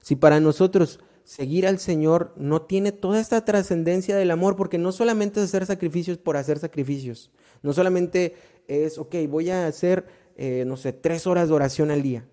Si 0.00 0.16
para 0.16 0.40
nosotros 0.40 1.00
seguir 1.24 1.66
al 1.66 1.78
Señor 1.78 2.32
no 2.36 2.62
tiene 2.62 2.92
toda 2.92 3.20
esta 3.20 3.44
trascendencia 3.44 4.16
del 4.16 4.30
amor, 4.30 4.56
porque 4.56 4.78
no 4.78 4.92
solamente 4.92 5.40
es 5.40 5.46
hacer 5.46 5.66
sacrificios 5.66 6.18
por 6.18 6.36
hacer 6.36 6.58
sacrificios, 6.58 7.32
no 7.62 7.72
solamente 7.72 8.36
es, 8.68 8.96
ok, 8.96 9.16
voy 9.28 9.50
a 9.50 9.66
hacer, 9.66 10.06
eh, 10.36 10.64
no 10.66 10.76
sé, 10.76 10.92
tres 10.92 11.26
horas 11.26 11.48
de 11.48 11.54
oración 11.54 11.90
al 11.90 12.02
día. 12.02 12.26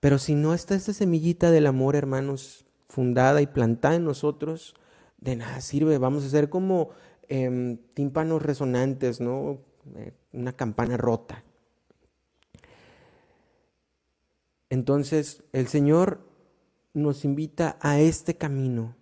Pero 0.00 0.18
si 0.18 0.34
no 0.34 0.52
está 0.52 0.74
esta 0.74 0.92
semillita 0.92 1.50
del 1.50 1.66
amor, 1.66 1.96
hermanos, 1.96 2.66
fundada 2.88 3.40
y 3.40 3.46
plantada 3.46 3.94
en 3.94 4.04
nosotros, 4.04 4.74
de 5.18 5.36
nada 5.36 5.60
sirve. 5.60 5.96
Vamos 5.98 6.24
a 6.24 6.28
ser 6.28 6.48
como 6.48 6.90
em, 7.28 7.78
tímpanos 7.94 8.42
resonantes, 8.42 9.20
¿no? 9.20 9.60
Eh, 9.96 10.12
una 10.32 10.52
campana 10.52 10.96
rota. 10.96 11.44
Entonces, 14.74 15.44
el 15.52 15.68
Señor 15.68 16.18
nos 16.94 17.24
invita 17.24 17.78
a 17.80 18.00
este 18.00 18.36
camino. 18.36 18.96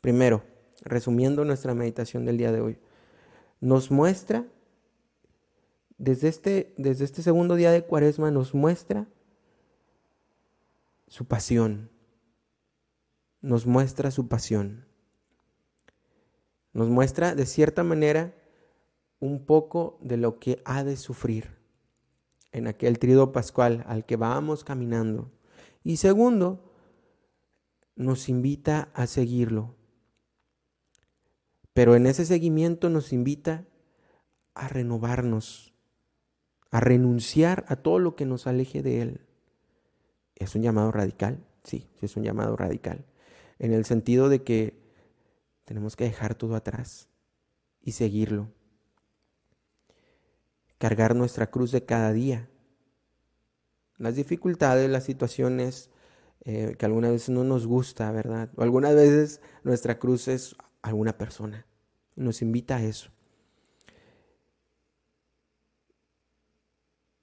Primero, 0.00 0.42
resumiendo 0.80 1.44
nuestra 1.44 1.74
meditación 1.74 2.24
del 2.24 2.38
día 2.38 2.50
de 2.50 2.62
hoy, 2.62 2.78
nos 3.60 3.90
muestra, 3.90 4.46
desde 5.98 6.28
este, 6.28 6.72
desde 6.78 7.04
este 7.04 7.20
segundo 7.20 7.56
día 7.56 7.72
de 7.72 7.84
Cuaresma, 7.84 8.30
nos 8.30 8.54
muestra 8.54 9.06
su 11.08 11.26
pasión. 11.26 11.90
Nos 13.42 13.66
muestra 13.66 14.10
su 14.10 14.28
pasión. 14.28 14.86
Nos 16.72 16.88
muestra 16.88 17.34
de 17.34 17.44
cierta 17.44 17.84
manera 17.84 18.34
un 19.18 19.44
poco 19.44 19.98
de 20.00 20.16
lo 20.16 20.38
que 20.38 20.62
ha 20.64 20.84
de 20.84 20.96
sufrir 20.96 21.59
en 22.52 22.66
aquel 22.66 22.98
trido 22.98 23.32
pascual 23.32 23.84
al 23.86 24.04
que 24.04 24.16
vamos 24.16 24.64
caminando. 24.64 25.30
Y 25.84 25.96
segundo, 25.96 26.72
nos 27.96 28.28
invita 28.28 28.90
a 28.94 29.06
seguirlo. 29.06 29.74
Pero 31.72 31.94
en 31.94 32.06
ese 32.06 32.26
seguimiento 32.26 32.90
nos 32.90 33.12
invita 33.12 33.66
a 34.54 34.68
renovarnos, 34.68 35.72
a 36.70 36.80
renunciar 36.80 37.64
a 37.68 37.76
todo 37.76 37.98
lo 37.98 38.16
que 38.16 38.26
nos 38.26 38.46
aleje 38.46 38.82
de 38.82 39.02
Él. 39.02 39.20
¿Es 40.34 40.54
un 40.54 40.62
llamado 40.62 40.90
radical? 40.90 41.44
Sí, 41.62 41.88
sí 41.98 42.06
es 42.06 42.16
un 42.16 42.24
llamado 42.24 42.56
radical. 42.56 43.04
En 43.58 43.72
el 43.72 43.84
sentido 43.84 44.28
de 44.28 44.42
que 44.42 44.80
tenemos 45.64 45.94
que 45.94 46.04
dejar 46.04 46.34
todo 46.34 46.56
atrás 46.56 47.08
y 47.82 47.92
seguirlo. 47.92 48.48
Cargar 50.80 51.14
nuestra 51.14 51.50
cruz 51.50 51.72
de 51.72 51.84
cada 51.84 52.10
día. 52.12 52.48
Las 53.98 54.16
dificultades, 54.16 54.88
las 54.88 55.04
situaciones 55.04 55.90
eh, 56.46 56.74
que 56.78 56.86
algunas 56.86 57.12
veces 57.12 57.28
no 57.28 57.44
nos 57.44 57.66
gusta, 57.66 58.10
¿verdad? 58.12 58.50
O 58.56 58.62
algunas 58.62 58.94
veces 58.94 59.42
nuestra 59.62 59.98
cruz 59.98 60.26
es 60.26 60.56
alguna 60.80 61.18
persona. 61.18 61.66
Nos 62.16 62.40
invita 62.40 62.76
a 62.76 62.82
eso. 62.82 63.10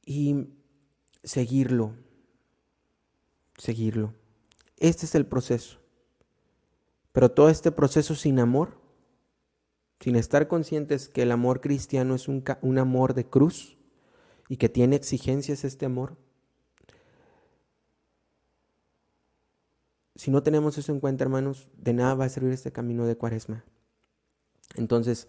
Y 0.05 0.49
seguirlo, 1.23 1.95
seguirlo. 3.57 4.13
Este 4.77 5.07
es 5.07 5.15
el 5.15 5.25
proceso. 5.25 5.79
Pero 7.11 7.31
todo 7.31 7.49
este 7.49 7.71
proceso 7.71 8.13
sin 8.13 8.39
amor, 8.39 8.79
sin 9.99 10.15
estar 10.15 10.47
conscientes 10.47 11.09
que 11.09 11.23
el 11.23 11.31
amor 11.31 11.61
cristiano 11.61 12.15
es 12.15 12.27
un, 12.27 12.43
amor 12.77 13.13
de 13.13 13.25
cruz 13.25 13.77
y 14.47 14.57
que 14.57 14.69
tiene 14.69 14.95
exigencias 14.95 15.63
este 15.63 15.85
amor, 15.85 16.17
si 20.15 20.31
no 20.31 20.41
tenemos 20.41 20.77
eso 20.77 20.91
en 20.91 20.99
cuenta, 20.99 21.23
hermanos, 21.23 21.69
de 21.77 21.93
nada 21.93 22.15
va 22.15 22.25
a 22.25 22.29
servir 22.29 22.51
este 22.51 22.71
camino 22.71 23.05
de 23.05 23.15
cuaresma. 23.15 23.63
Entonces, 24.75 25.27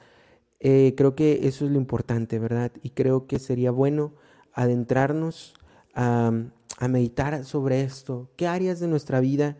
eh, 0.61 0.95
creo 0.97 1.15
que 1.15 1.47
eso 1.47 1.67
es 1.67 1.71
lo 1.71 1.77
importante, 1.77 2.39
¿verdad? 2.39 2.73
Y 2.83 2.91
creo 2.91 3.27
que 3.27 3.39
sería 3.39 3.71
bueno 3.71 4.15
adentrarnos 4.55 5.55
a 5.95 6.89
meditar 6.89 7.45
sobre 7.45 7.83
esto. 7.83 8.31
¿Qué 8.37 8.47
áreas 8.47 8.81
de 8.81 8.87
nuestra 8.89 9.21
vida 9.21 9.57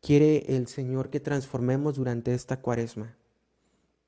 quiere 0.00 0.56
el 0.56 0.68
Señor 0.68 1.10
que 1.10 1.18
transformemos 1.18 1.96
durante 1.96 2.34
esta 2.34 2.60
cuaresma? 2.60 3.16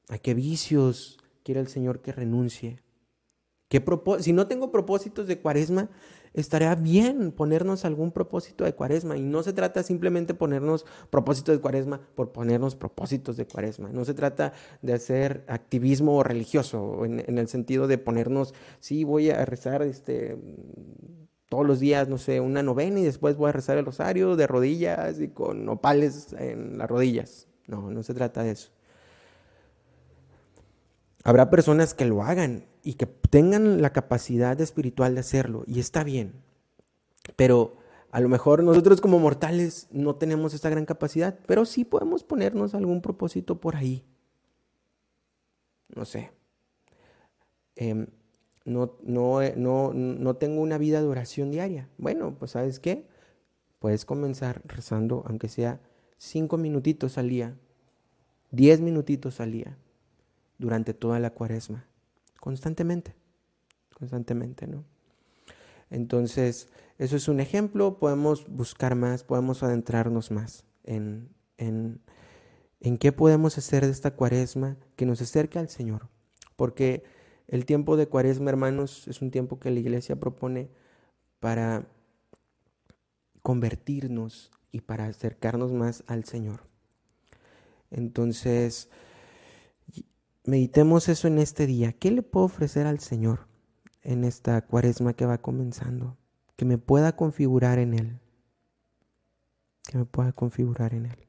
¿A 0.08 0.18
qué 0.18 0.34
vicios 0.34 1.18
quiere 1.42 1.60
el 1.60 1.68
Señor 1.68 2.00
que 2.00 2.12
renuncie? 2.12 2.82
¿Qué 3.68 3.82
si 4.20 4.32
no 4.32 4.46
tengo 4.46 4.70
propósitos 4.70 5.26
de 5.26 5.40
cuaresma, 5.40 5.90
estaría 6.36 6.74
bien 6.76 7.32
ponernos 7.32 7.84
algún 7.84 8.12
propósito 8.12 8.62
de 8.64 8.74
cuaresma. 8.74 9.16
Y 9.16 9.22
no 9.22 9.42
se 9.42 9.52
trata 9.52 9.82
simplemente 9.82 10.34
ponernos 10.34 10.86
propósitos 11.10 11.56
de 11.56 11.60
cuaresma 11.60 12.00
por 12.14 12.30
ponernos 12.30 12.76
propósitos 12.76 13.36
de 13.36 13.46
cuaresma. 13.46 13.88
No 13.90 14.04
se 14.04 14.14
trata 14.14 14.52
de 14.82 14.92
hacer 14.92 15.44
activismo 15.48 16.22
religioso 16.22 17.04
en, 17.04 17.24
en 17.26 17.38
el 17.38 17.48
sentido 17.48 17.88
de 17.88 17.98
ponernos, 17.98 18.54
sí, 18.78 19.02
voy 19.02 19.30
a 19.30 19.44
rezar 19.44 19.82
este 19.82 20.36
todos 21.48 21.66
los 21.66 21.80
días, 21.80 22.08
no 22.08 22.18
sé, 22.18 22.40
una 22.40 22.62
novena 22.62 23.00
y 23.00 23.04
después 23.04 23.36
voy 23.36 23.48
a 23.48 23.52
rezar 23.52 23.78
el 23.78 23.86
rosario 23.86 24.36
de 24.36 24.46
rodillas 24.46 25.20
y 25.20 25.28
con 25.28 25.64
nopales 25.64 26.32
en 26.38 26.78
las 26.78 26.88
rodillas. 26.88 27.48
No, 27.66 27.90
no 27.90 28.02
se 28.02 28.14
trata 28.14 28.42
de 28.42 28.50
eso. 28.52 28.75
Habrá 31.26 31.50
personas 31.50 31.92
que 31.92 32.04
lo 32.04 32.22
hagan 32.22 32.66
y 32.84 32.94
que 32.94 33.06
tengan 33.06 33.82
la 33.82 33.92
capacidad 33.92 34.60
espiritual 34.60 35.14
de 35.14 35.22
hacerlo 35.22 35.64
y 35.66 35.80
está 35.80 36.04
bien. 36.04 36.34
Pero 37.34 37.78
a 38.12 38.20
lo 38.20 38.28
mejor 38.28 38.62
nosotros 38.62 39.00
como 39.00 39.18
mortales 39.18 39.88
no 39.90 40.14
tenemos 40.14 40.54
esa 40.54 40.70
gran 40.70 40.86
capacidad, 40.86 41.36
pero 41.48 41.64
sí 41.64 41.84
podemos 41.84 42.22
ponernos 42.22 42.76
algún 42.76 43.02
propósito 43.02 43.60
por 43.60 43.74
ahí. 43.74 44.04
no 45.96 46.04
sé, 46.04 46.30
em, 47.74 48.06
no, 48.64 48.96
no, 49.02 49.40
no, 49.56 49.92
no 49.94 50.36
tengo 50.36 50.60
una 50.60 50.78
vida 50.78 51.00
de 51.00 51.08
oración 51.08 51.50
diaria. 51.50 51.88
Bueno, 51.98 52.36
pues 52.38 52.52
sabes 52.52 52.78
qué, 52.78 53.08
puedes 53.80 54.04
comenzar 54.04 54.62
rezando, 54.64 55.24
aunque 55.26 55.48
sea 55.48 55.80
cinco 56.18 56.56
minutitos 56.56 57.18
al 57.18 57.30
día, 57.30 57.56
diez 58.52 58.80
minutitos 58.80 59.40
al 59.40 59.50
día, 59.50 59.76
durante 60.58 60.94
toda 60.94 61.18
la 61.20 61.30
cuaresma, 61.30 61.86
constantemente, 62.40 63.14
constantemente, 63.94 64.66
¿no? 64.66 64.84
Entonces, 65.90 66.68
eso 66.98 67.16
es 67.16 67.28
un 67.28 67.40
ejemplo, 67.40 67.98
podemos 67.98 68.48
buscar 68.48 68.94
más, 68.94 69.22
podemos 69.22 69.62
adentrarnos 69.62 70.30
más 70.30 70.64
en, 70.84 71.28
en, 71.58 72.00
en 72.80 72.98
qué 72.98 73.12
podemos 73.12 73.58
hacer 73.58 73.84
de 73.84 73.92
esta 73.92 74.12
cuaresma 74.12 74.76
que 74.96 75.06
nos 75.06 75.20
acerque 75.20 75.58
al 75.58 75.68
Señor. 75.68 76.08
Porque 76.56 77.04
el 77.48 77.66
tiempo 77.66 77.96
de 77.96 78.08
cuaresma, 78.08 78.50
hermanos, 78.50 79.06
es 79.08 79.22
un 79.22 79.30
tiempo 79.30 79.60
que 79.60 79.70
la 79.70 79.78
iglesia 79.78 80.16
propone 80.16 80.70
para 81.38 81.86
convertirnos 83.42 84.50
y 84.72 84.80
para 84.80 85.06
acercarnos 85.06 85.72
más 85.72 86.02
al 86.06 86.24
Señor. 86.24 86.64
Entonces, 87.90 88.88
meditemos 90.46 91.08
eso 91.08 91.28
en 91.28 91.38
este 91.38 91.66
día. 91.66 91.92
¿Qué 91.92 92.10
le 92.10 92.22
puedo 92.22 92.46
ofrecer 92.46 92.86
al 92.86 93.00
Señor 93.00 93.48
en 94.02 94.24
esta 94.24 94.60
cuaresma 94.62 95.12
que 95.14 95.26
va 95.26 95.38
comenzando? 95.38 96.16
Que 96.56 96.64
me 96.64 96.78
pueda 96.78 97.16
configurar 97.16 97.78
en 97.78 97.94
Él. 97.94 98.20
Que 99.88 99.98
me 99.98 100.04
pueda 100.04 100.32
configurar 100.32 100.94
en 100.94 101.06
Él. 101.06 101.28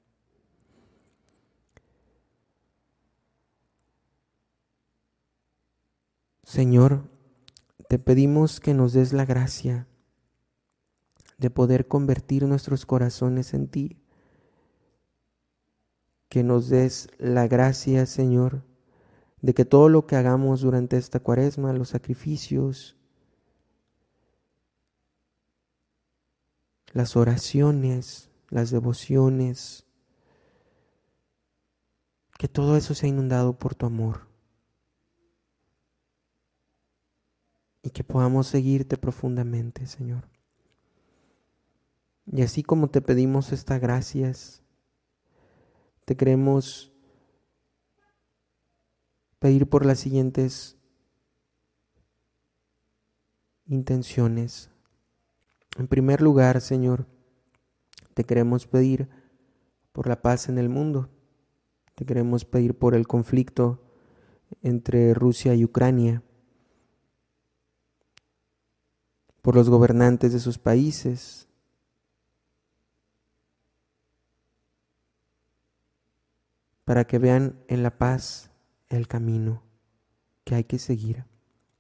Señor, 6.44 7.04
te 7.90 8.00
pedimos 8.00 8.60
que 8.60 8.74
nos 8.74 8.94
des 8.94 9.12
la 9.12 9.26
gracia 9.26 9.86
de 11.38 11.50
poder 11.50 11.88
convertir 11.88 12.46
nuestros 12.46 12.86
corazones 12.86 13.54
en 13.54 13.68
ti. 13.68 14.02
Que 16.30 16.44
nos 16.44 16.70
des 16.70 17.10
la 17.18 17.48
gracia, 17.48 18.06
Señor, 18.06 18.64
de 19.42 19.54
que 19.54 19.66
todo 19.66 19.90
lo 19.90 20.08
que 20.08 20.16
hagamos 20.16 20.62
durante 20.62 20.98
esta 20.98 21.20
cuaresma, 21.20 21.74
los 21.74 21.90
sacrificios, 21.90 22.96
las 26.94 27.16
oraciones, 27.16 28.30
las 28.50 28.72
devociones, 28.72 29.86
que 32.38 32.48
todo 32.48 32.78
eso 32.78 32.94
sea 32.94 33.10
inundado 33.10 33.58
por 33.58 33.76
tu 33.76 33.86
amor. 33.86 34.28
y 37.88 37.90
que 37.90 38.04
podamos 38.04 38.48
seguirte 38.48 38.98
profundamente, 38.98 39.88
Señor. 39.88 40.28
Y 42.26 42.42
así 42.42 42.62
como 42.62 42.90
te 42.90 43.02
pedimos 43.02 43.54
estas 43.54 43.80
gracias, 43.80 44.62
te 46.04 46.18
queremos 46.18 46.92
pedir 49.40 49.68
por 49.68 49.86
las 49.86 50.00
siguientes 50.00 50.78
intenciones. 53.66 54.70
En 55.78 55.88
primer 55.88 56.22
lugar, 56.22 56.62
Señor, 56.62 57.06
te 58.14 58.24
queremos 58.24 58.68
pedir 58.68 59.10
por 59.92 60.08
la 60.08 60.22
paz 60.22 60.50
en 60.50 60.58
el 60.58 60.70
mundo. 60.70 61.10
Te 61.96 62.06
queremos 62.06 62.46
pedir 62.46 62.78
por 62.78 62.96
el 62.96 63.08
conflicto 63.08 63.84
entre 64.62 65.14
Rusia 65.14 65.56
y 65.56 65.66
Ucrania. 65.66 66.24
por 69.48 69.56
los 69.56 69.70
gobernantes 69.70 70.34
de 70.34 70.42
sus 70.42 70.58
países. 70.58 71.48
para 76.84 77.08
que 77.08 77.18
vean 77.18 77.58
en 77.70 77.82
la 77.82 77.98
paz 77.98 78.52
el 78.90 79.08
camino 79.08 79.64
que 80.44 80.56
hay 80.56 80.64
que 80.64 80.80
seguir, 80.80 81.26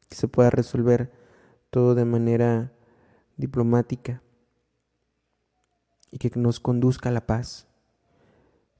que 0.10 0.15
se 0.15 0.28
pueda 0.28 0.50
resolver 0.50 1.12
todo 1.70 1.96
de 1.96 2.06
manera 2.06 2.74
diplomática 3.38 4.22
y 6.12 6.17
que 6.17 6.32
nos 6.36 6.60
conduzca 6.60 7.10
a 7.10 7.12
la 7.13 7.26
paz. 7.26 7.67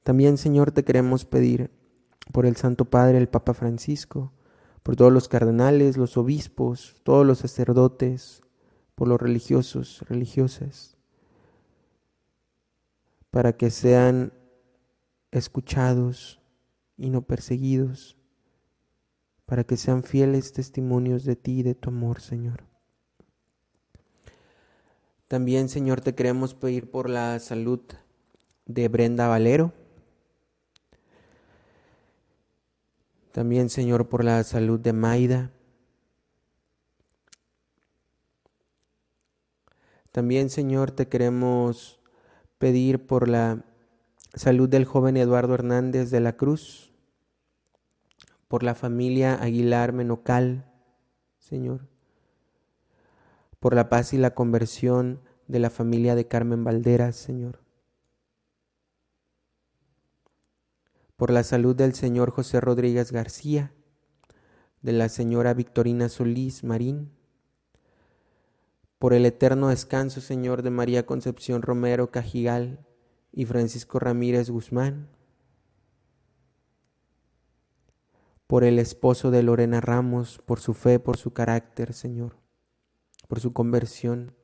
También, 0.02 0.36
Señor, 0.38 0.72
te 0.72 0.84
queremos 0.84 1.24
pedir 1.24 1.70
por 2.32 2.46
el 2.46 2.56
Santo 2.56 2.84
Padre, 2.86 3.18
el 3.18 3.28
Papa 3.28 3.54
Francisco, 3.54 4.32
por 4.82 4.96
todos 4.96 5.12
los 5.12 5.28
cardenales, 5.28 5.96
los 5.96 6.16
obispos, 6.16 7.00
todos 7.02 7.26
los 7.26 7.38
sacerdotes, 7.38 8.42
por 8.94 9.08
los 9.08 9.20
religiosos, 9.20 10.04
religiosas, 10.08 10.96
para 13.30 13.56
que 13.56 13.70
sean 13.70 14.32
escuchados 15.30 16.40
y 16.96 17.10
no 17.10 17.22
perseguidos, 17.22 18.17
para 19.48 19.64
que 19.64 19.78
sean 19.78 20.02
fieles 20.02 20.52
testimonios 20.52 21.24
de 21.24 21.34
ti 21.34 21.60
y 21.60 21.62
de 21.62 21.74
tu 21.74 21.88
amor, 21.88 22.20
Señor. 22.20 22.64
También, 25.26 25.70
Señor, 25.70 26.02
te 26.02 26.14
queremos 26.14 26.52
pedir 26.54 26.90
por 26.90 27.08
la 27.08 27.38
salud 27.38 27.80
de 28.66 28.88
Brenda 28.88 29.26
Valero. 29.26 29.72
También, 33.32 33.70
Señor, 33.70 34.10
por 34.10 34.22
la 34.22 34.44
salud 34.44 34.78
de 34.78 34.92
Maida. 34.92 35.50
También, 40.12 40.50
Señor, 40.50 40.90
te 40.90 41.08
queremos 41.08 42.00
pedir 42.58 43.06
por 43.06 43.28
la 43.28 43.64
salud 44.34 44.68
del 44.68 44.84
joven 44.84 45.16
Eduardo 45.16 45.54
Hernández 45.54 46.10
de 46.10 46.20
la 46.20 46.36
Cruz, 46.36 46.87
por 48.48 48.62
la 48.62 48.74
familia 48.74 49.34
Aguilar 49.34 49.92
Menocal, 49.92 50.64
Señor, 51.38 51.86
por 53.60 53.74
la 53.74 53.88
paz 53.88 54.14
y 54.14 54.18
la 54.18 54.34
conversión 54.34 55.20
de 55.46 55.58
la 55.58 55.70
familia 55.70 56.14
de 56.14 56.26
Carmen 56.26 56.64
Valderas, 56.64 57.16
Señor, 57.16 57.60
por 61.16 61.30
la 61.30 61.42
salud 61.42 61.76
del 61.76 61.94
señor 61.94 62.30
José 62.30 62.60
Rodríguez 62.60 63.12
García, 63.12 63.72
de 64.82 64.92
la 64.92 65.08
señora 65.08 65.52
Victorina 65.52 66.08
Solís 66.08 66.64
Marín, 66.64 67.10
por 68.98 69.12
el 69.12 69.26
eterno 69.26 69.68
descanso, 69.68 70.20
Señor, 70.20 70.62
de 70.62 70.70
María 70.70 71.06
Concepción 71.06 71.62
Romero 71.62 72.10
Cajigal 72.10 72.84
y 73.32 73.44
Francisco 73.44 73.98
Ramírez 73.98 74.50
Guzmán, 74.50 75.08
por 78.48 78.64
el 78.64 78.78
esposo 78.78 79.30
de 79.30 79.42
Lorena 79.42 79.82
Ramos, 79.82 80.40
por 80.44 80.58
su 80.58 80.72
fe, 80.72 80.98
por 80.98 81.18
su 81.18 81.34
carácter, 81.34 81.92
Señor, 81.92 82.38
por 83.28 83.40
su 83.40 83.52
conversión, 83.52 84.34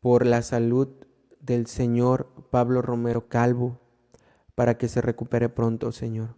por 0.00 0.26
la 0.26 0.42
salud 0.42 0.88
del 1.40 1.66
Señor 1.66 2.48
Pablo 2.50 2.82
Romero 2.82 3.28
Calvo, 3.28 3.80
para 4.54 4.76
que 4.76 4.88
se 4.88 5.00
recupere 5.00 5.48
pronto, 5.48 5.92
Señor, 5.92 6.36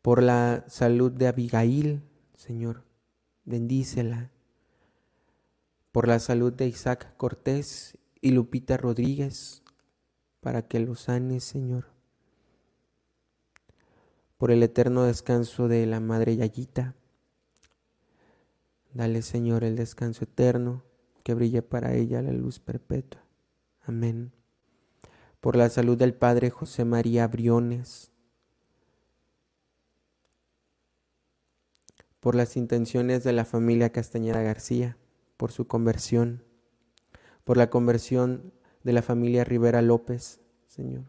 por 0.00 0.22
la 0.22 0.64
salud 0.68 1.10
de 1.10 1.26
Abigail, 1.26 2.02
Señor, 2.36 2.84
bendícela. 3.44 4.30
Por 5.90 6.08
la 6.08 6.18
salud 6.18 6.52
de 6.52 6.66
Isaac 6.66 7.16
Cortés 7.16 7.98
y 8.20 8.30
Lupita 8.30 8.76
Rodríguez, 8.76 9.62
para 10.40 10.68
que 10.68 10.78
lo 10.78 10.94
sanes, 10.94 11.44
Señor. 11.44 11.93
Por 14.44 14.50
el 14.50 14.62
eterno 14.62 15.04
descanso 15.04 15.68
de 15.68 15.86
la 15.86 16.00
Madre 16.00 16.36
Yayita. 16.36 16.94
Dale, 18.92 19.22
Señor, 19.22 19.64
el 19.64 19.74
descanso 19.74 20.24
eterno, 20.24 20.82
que 21.22 21.32
brille 21.32 21.62
para 21.62 21.94
ella 21.94 22.20
la 22.20 22.32
luz 22.32 22.60
perpetua. 22.60 23.24
Amén. 23.86 24.32
Por 25.40 25.56
la 25.56 25.70
salud 25.70 25.96
del 25.96 26.12
Padre 26.12 26.50
José 26.50 26.84
María 26.84 27.26
Briones, 27.26 28.10
por 32.20 32.34
las 32.34 32.58
intenciones 32.58 33.24
de 33.24 33.32
la 33.32 33.46
familia 33.46 33.92
Castañeda 33.92 34.42
García, 34.42 34.98
por 35.38 35.52
su 35.52 35.66
conversión, 35.66 36.44
por 37.44 37.56
la 37.56 37.70
conversión 37.70 38.52
de 38.82 38.92
la 38.92 39.00
familia 39.00 39.42
Rivera 39.42 39.80
López, 39.80 40.42
Señor, 40.68 41.04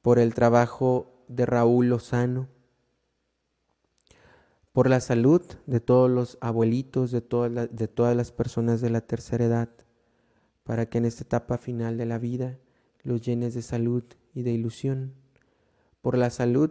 por 0.00 0.18
el 0.18 0.34
trabajo 0.34 1.11
de 1.34 1.46
Raúl 1.46 1.88
Lozano, 1.88 2.48
por 4.72 4.88
la 4.88 5.00
salud 5.00 5.42
de 5.66 5.80
todos 5.80 6.10
los 6.10 6.38
abuelitos, 6.40 7.10
de 7.10 7.20
todas, 7.20 7.74
de 7.74 7.88
todas 7.88 8.16
las 8.16 8.32
personas 8.32 8.80
de 8.80 8.90
la 8.90 9.02
tercera 9.02 9.44
edad, 9.44 9.68
para 10.64 10.86
que 10.86 10.98
en 10.98 11.04
esta 11.04 11.24
etapa 11.24 11.58
final 11.58 11.98
de 11.98 12.06
la 12.06 12.18
vida 12.18 12.58
los 13.02 13.20
llenes 13.20 13.54
de 13.54 13.62
salud 13.62 14.04
y 14.32 14.42
de 14.42 14.52
ilusión 14.52 15.14
por 16.02 16.18
la 16.18 16.30
salud 16.30 16.70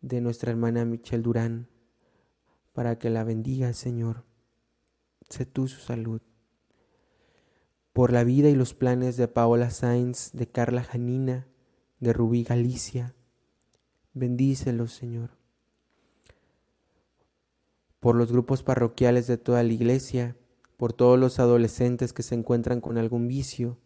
de 0.00 0.20
nuestra 0.20 0.50
hermana 0.50 0.84
Michelle 0.84 1.22
Durán, 1.22 1.68
para 2.72 2.98
que 2.98 3.10
la 3.10 3.24
bendiga, 3.24 3.72
Señor. 3.72 4.24
Sé 5.28 5.46
tú 5.46 5.68
su 5.68 5.80
salud. 5.80 6.20
Por 7.92 8.12
la 8.12 8.24
vida 8.24 8.48
y 8.48 8.54
los 8.54 8.74
planes 8.74 9.16
de 9.16 9.28
Paola 9.28 9.70
Sainz, 9.70 10.32
de 10.32 10.48
Carla 10.48 10.82
Janina, 10.82 11.46
de 12.00 12.12
Rubí 12.12 12.42
Galicia. 12.42 13.14
Bendícelos, 14.18 14.92
Señor. 14.92 15.30
Por 18.00 18.16
los 18.16 18.32
grupos 18.32 18.64
parroquiales 18.64 19.28
de 19.28 19.38
toda 19.38 19.62
la 19.62 19.72
iglesia, 19.72 20.36
por 20.76 20.92
todos 20.92 21.16
los 21.16 21.38
adolescentes 21.38 22.12
que 22.12 22.24
se 22.24 22.34
encuentran 22.34 22.80
con 22.80 22.98
algún 22.98 23.28
vicio, 23.28 23.78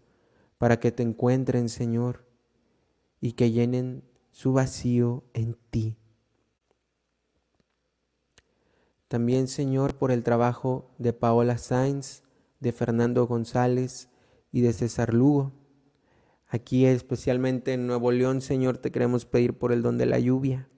para 0.56 0.80
que 0.80 0.90
te 0.90 1.02
encuentren, 1.02 1.68
Señor, 1.68 2.24
y 3.20 3.32
que 3.32 3.50
llenen 3.50 4.04
su 4.30 4.54
vacío 4.54 5.22
en 5.34 5.58
ti. 5.70 5.96
También, 9.08 9.48
Señor, 9.48 9.96
por 9.96 10.12
el 10.12 10.22
trabajo 10.22 10.90
de 10.96 11.12
Paola 11.12 11.58
Sainz, 11.58 12.22
de 12.58 12.72
Fernando 12.72 13.26
González 13.26 14.08
y 14.50 14.62
de 14.62 14.72
César 14.72 15.12
Lugo. 15.12 15.52
Aquí 16.54 16.84
especialmente 16.84 17.72
en 17.72 17.86
Nuevo 17.86 18.12
León, 18.12 18.42
Señor, 18.42 18.76
te 18.76 18.92
queremos 18.92 19.24
pedir 19.24 19.56
por 19.56 19.72
el 19.72 19.80
don 19.80 19.96
de 19.96 20.04
la 20.04 20.18
lluvia, 20.18 20.68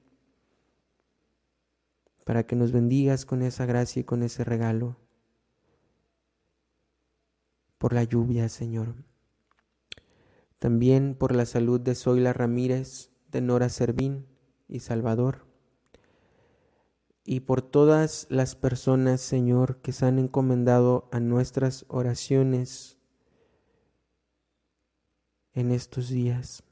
para 2.24 2.46
que 2.46 2.54
nos 2.54 2.70
bendigas 2.70 3.26
con 3.26 3.42
esa 3.42 3.66
gracia 3.66 3.98
y 3.98 4.04
con 4.04 4.22
ese 4.22 4.44
regalo 4.44 4.96
por 7.76 7.92
la 7.92 8.04
lluvia, 8.04 8.48
Señor. 8.48 8.94
También 10.60 11.16
por 11.16 11.34
la 11.34 11.44
salud 11.44 11.80
de 11.80 11.96
Zoila 11.96 12.32
Ramírez, 12.32 13.10
de 13.32 13.40
Nora 13.40 13.68
Servín 13.68 14.28
y 14.68 14.78
Salvador. 14.78 15.44
Y 17.24 17.40
por 17.40 17.62
todas 17.62 18.28
las 18.30 18.54
personas, 18.54 19.20
Señor, 19.20 19.80
que 19.80 19.90
se 19.90 20.06
han 20.06 20.20
encomendado 20.20 21.08
a 21.10 21.18
nuestras 21.18 21.84
oraciones 21.88 22.93
en 25.54 25.70
estos 25.70 26.08
días. 26.08 26.62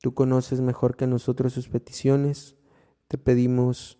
Tú 0.00 0.14
conoces 0.14 0.60
mejor 0.60 0.96
que 0.96 1.06
nosotros 1.06 1.52
sus 1.52 1.68
peticiones. 1.68 2.56
Te 3.08 3.18
pedimos 3.18 3.98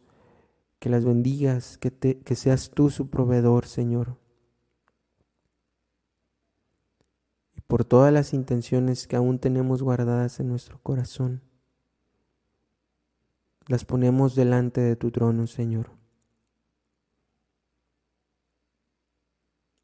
que 0.81 0.91
las 0.91 1.05
bendigas, 1.05 1.79
que, 1.79 2.35
seas 2.35 2.71
tú 2.71 2.91
su 2.91 3.09
proveedor, 3.09 3.67
Señor. 3.67 4.19
por 7.73 7.87
todas 7.87 8.13
las 8.13 8.35
intenciones 8.35 9.07
que 9.07 9.17
aún 9.17 9.39
tenemos 9.39 9.83
guardadas 9.83 10.41
en 10.41 10.49
nuestro 10.49 10.79
corazón. 10.83 11.41
Las 13.67 13.87
ponemos 13.87 14.35
delante 14.35 14.83
de 14.83 14.95
tu 14.95 15.11
trono, 15.11 15.47
Señor. 15.47 16.02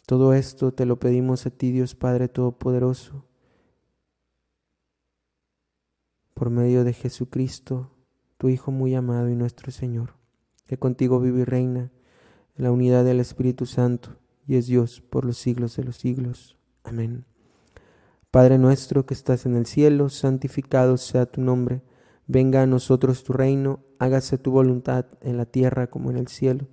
Todo 0.08 0.32
esto 0.32 0.72
te 0.72 0.86
lo 0.86 0.98
pedimos 0.98 1.44
a 1.44 1.50
ti, 1.50 1.70
Dios 1.70 1.94
Padre 1.94 2.28
Todopoderoso, 2.28 3.26
por 6.32 6.48
medio 6.48 6.82
de 6.82 6.94
Jesucristo, 6.94 7.90
tu 8.38 8.48
Hijo 8.48 8.70
muy 8.70 8.94
amado 8.94 9.28
y 9.28 9.34
nuestro 9.34 9.70
Señor, 9.70 10.14
que 10.66 10.78
contigo 10.78 11.20
vive 11.20 11.40
y 11.40 11.44
reina 11.44 11.92
en 12.56 12.64
la 12.64 12.72
unidad 12.72 13.04
del 13.04 13.20
Espíritu 13.20 13.66
Santo 13.66 14.16
y 14.46 14.56
es 14.56 14.66
Dios 14.66 15.02
por 15.02 15.26
los 15.26 15.36
siglos 15.36 15.76
de 15.76 15.84
los 15.84 15.96
siglos. 15.98 16.56
Amén. 16.84 17.26
Padre 18.30 18.56
nuestro 18.56 19.04
que 19.04 19.12
estás 19.12 19.44
en 19.44 19.56
el 19.56 19.66
cielo, 19.66 20.08
santificado 20.08 20.96
sea 20.96 21.26
tu 21.26 21.42
nombre. 21.42 21.82
Venga 22.26 22.62
a 22.62 22.66
nosotros 22.66 23.24
tu 23.24 23.34
reino, 23.34 23.80
hágase 23.98 24.38
tu 24.38 24.52
voluntad 24.52 25.04
en 25.20 25.36
la 25.36 25.44
tierra 25.44 25.88
como 25.88 26.10
en 26.10 26.16
el 26.16 26.28
cielo. 26.28 26.66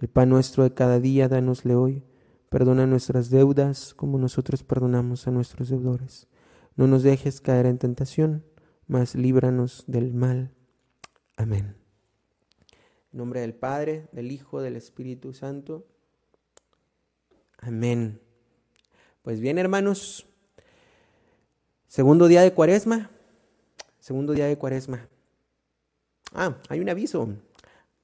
El 0.00 0.08
pan 0.08 0.28
nuestro 0.28 0.64
de 0.64 0.74
cada 0.74 1.00
día, 1.00 1.30
danosle 1.30 1.76
hoy. 1.76 2.04
Perdona 2.54 2.86
nuestras 2.86 3.30
deudas 3.30 3.94
como 3.94 4.16
nosotros 4.16 4.62
perdonamos 4.62 5.26
a 5.26 5.32
nuestros 5.32 5.70
deudores. 5.70 6.28
No 6.76 6.86
nos 6.86 7.02
dejes 7.02 7.40
caer 7.40 7.66
en 7.66 7.78
tentación, 7.78 8.44
mas 8.86 9.16
líbranos 9.16 9.82
del 9.88 10.14
mal. 10.14 10.52
Amén. 11.36 11.74
En 13.10 13.18
nombre 13.18 13.40
del 13.40 13.54
Padre, 13.54 14.06
del 14.12 14.30
Hijo, 14.30 14.62
del 14.62 14.76
Espíritu 14.76 15.32
Santo. 15.32 15.84
Amén. 17.58 18.20
Pues 19.22 19.40
bien, 19.40 19.58
hermanos. 19.58 20.24
Segundo 21.88 22.28
día 22.28 22.42
de 22.42 22.54
cuaresma. 22.54 23.10
Segundo 23.98 24.32
día 24.32 24.46
de 24.46 24.56
cuaresma. 24.56 25.08
Ah, 26.32 26.56
hay 26.68 26.78
un 26.78 26.88
aviso. 26.88 27.30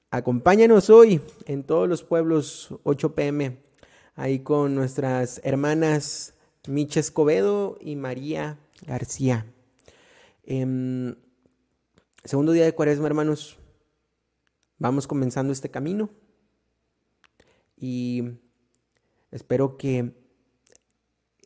Acompáñanos 0.09 0.89
hoy 0.89 1.21
en 1.45 1.63
todos 1.63 1.87
los 1.87 2.03
pueblos 2.03 2.75
8 2.83 3.15
pm, 3.15 3.70
ahí 4.15 4.39
con 4.39 4.75
nuestras 4.75 5.41
hermanas 5.43 6.33
Micha 6.67 6.99
Escobedo 6.99 7.77
y 7.79 7.95
María 7.95 8.59
García. 8.85 9.45
Em, 10.43 11.15
segundo 12.23 12.51
día 12.51 12.65
de 12.65 12.75
cuaresma, 12.75 13.07
hermanos. 13.07 13.57
Vamos 14.77 15.07
comenzando 15.07 15.53
este 15.53 15.69
camino 15.69 16.09
y 17.77 18.23
espero 19.31 19.77
que 19.77 20.15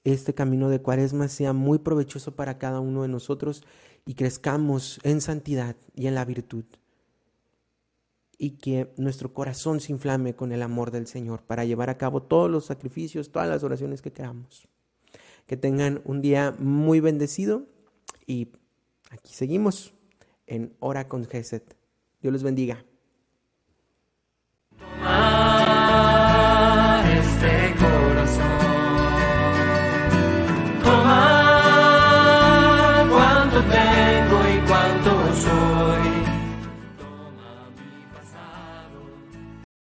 este 0.06 0.34
camino 0.34 0.70
de 0.70 0.82
cuaresma 0.82 1.28
sea 1.28 1.52
muy 1.52 1.80
provechoso 1.80 2.36
para 2.36 2.58
cada 2.58 2.80
uno 2.80 3.02
de 3.02 3.08
nosotros 3.10 3.64
y 4.06 4.14
crezcamos 4.16 5.00
en 5.04 5.20
santidad 5.20 5.76
y 5.96 6.08
en 6.08 6.16
la 6.16 6.26
virtud. 6.26 6.66
Y 8.38 8.52
que 8.52 8.94
nuestro 8.98 9.34
corazón 9.34 9.80
se 9.80 9.92
inflame 9.92 10.36
con 10.36 10.52
el 10.52 10.62
amor 10.62 10.92
del 10.92 11.08
Señor 11.08 11.42
para 11.44 11.66
llevar 11.66 11.90
a 11.90 11.98
cabo 11.98 12.24
todos 12.24 12.50
los 12.52 12.66
sacrificios, 12.66 13.32
todas 13.32 13.48
las 13.48 13.64
oraciones 13.64 14.02
que 14.02 14.12
queramos. 14.12 14.68
Que 15.48 15.58
tengan 15.58 16.02
un 16.06 16.22
día 16.22 16.54
muy 16.58 17.00
bendecido 17.00 17.68
y 18.26 18.50
aquí 19.10 19.34
seguimos 19.34 19.94
en 20.48 20.76
Hora 20.80 21.08
con 21.08 21.26
Geset. 21.26 21.76
Dios 22.22 22.34
los 22.34 22.44
bendiga. 22.44 22.84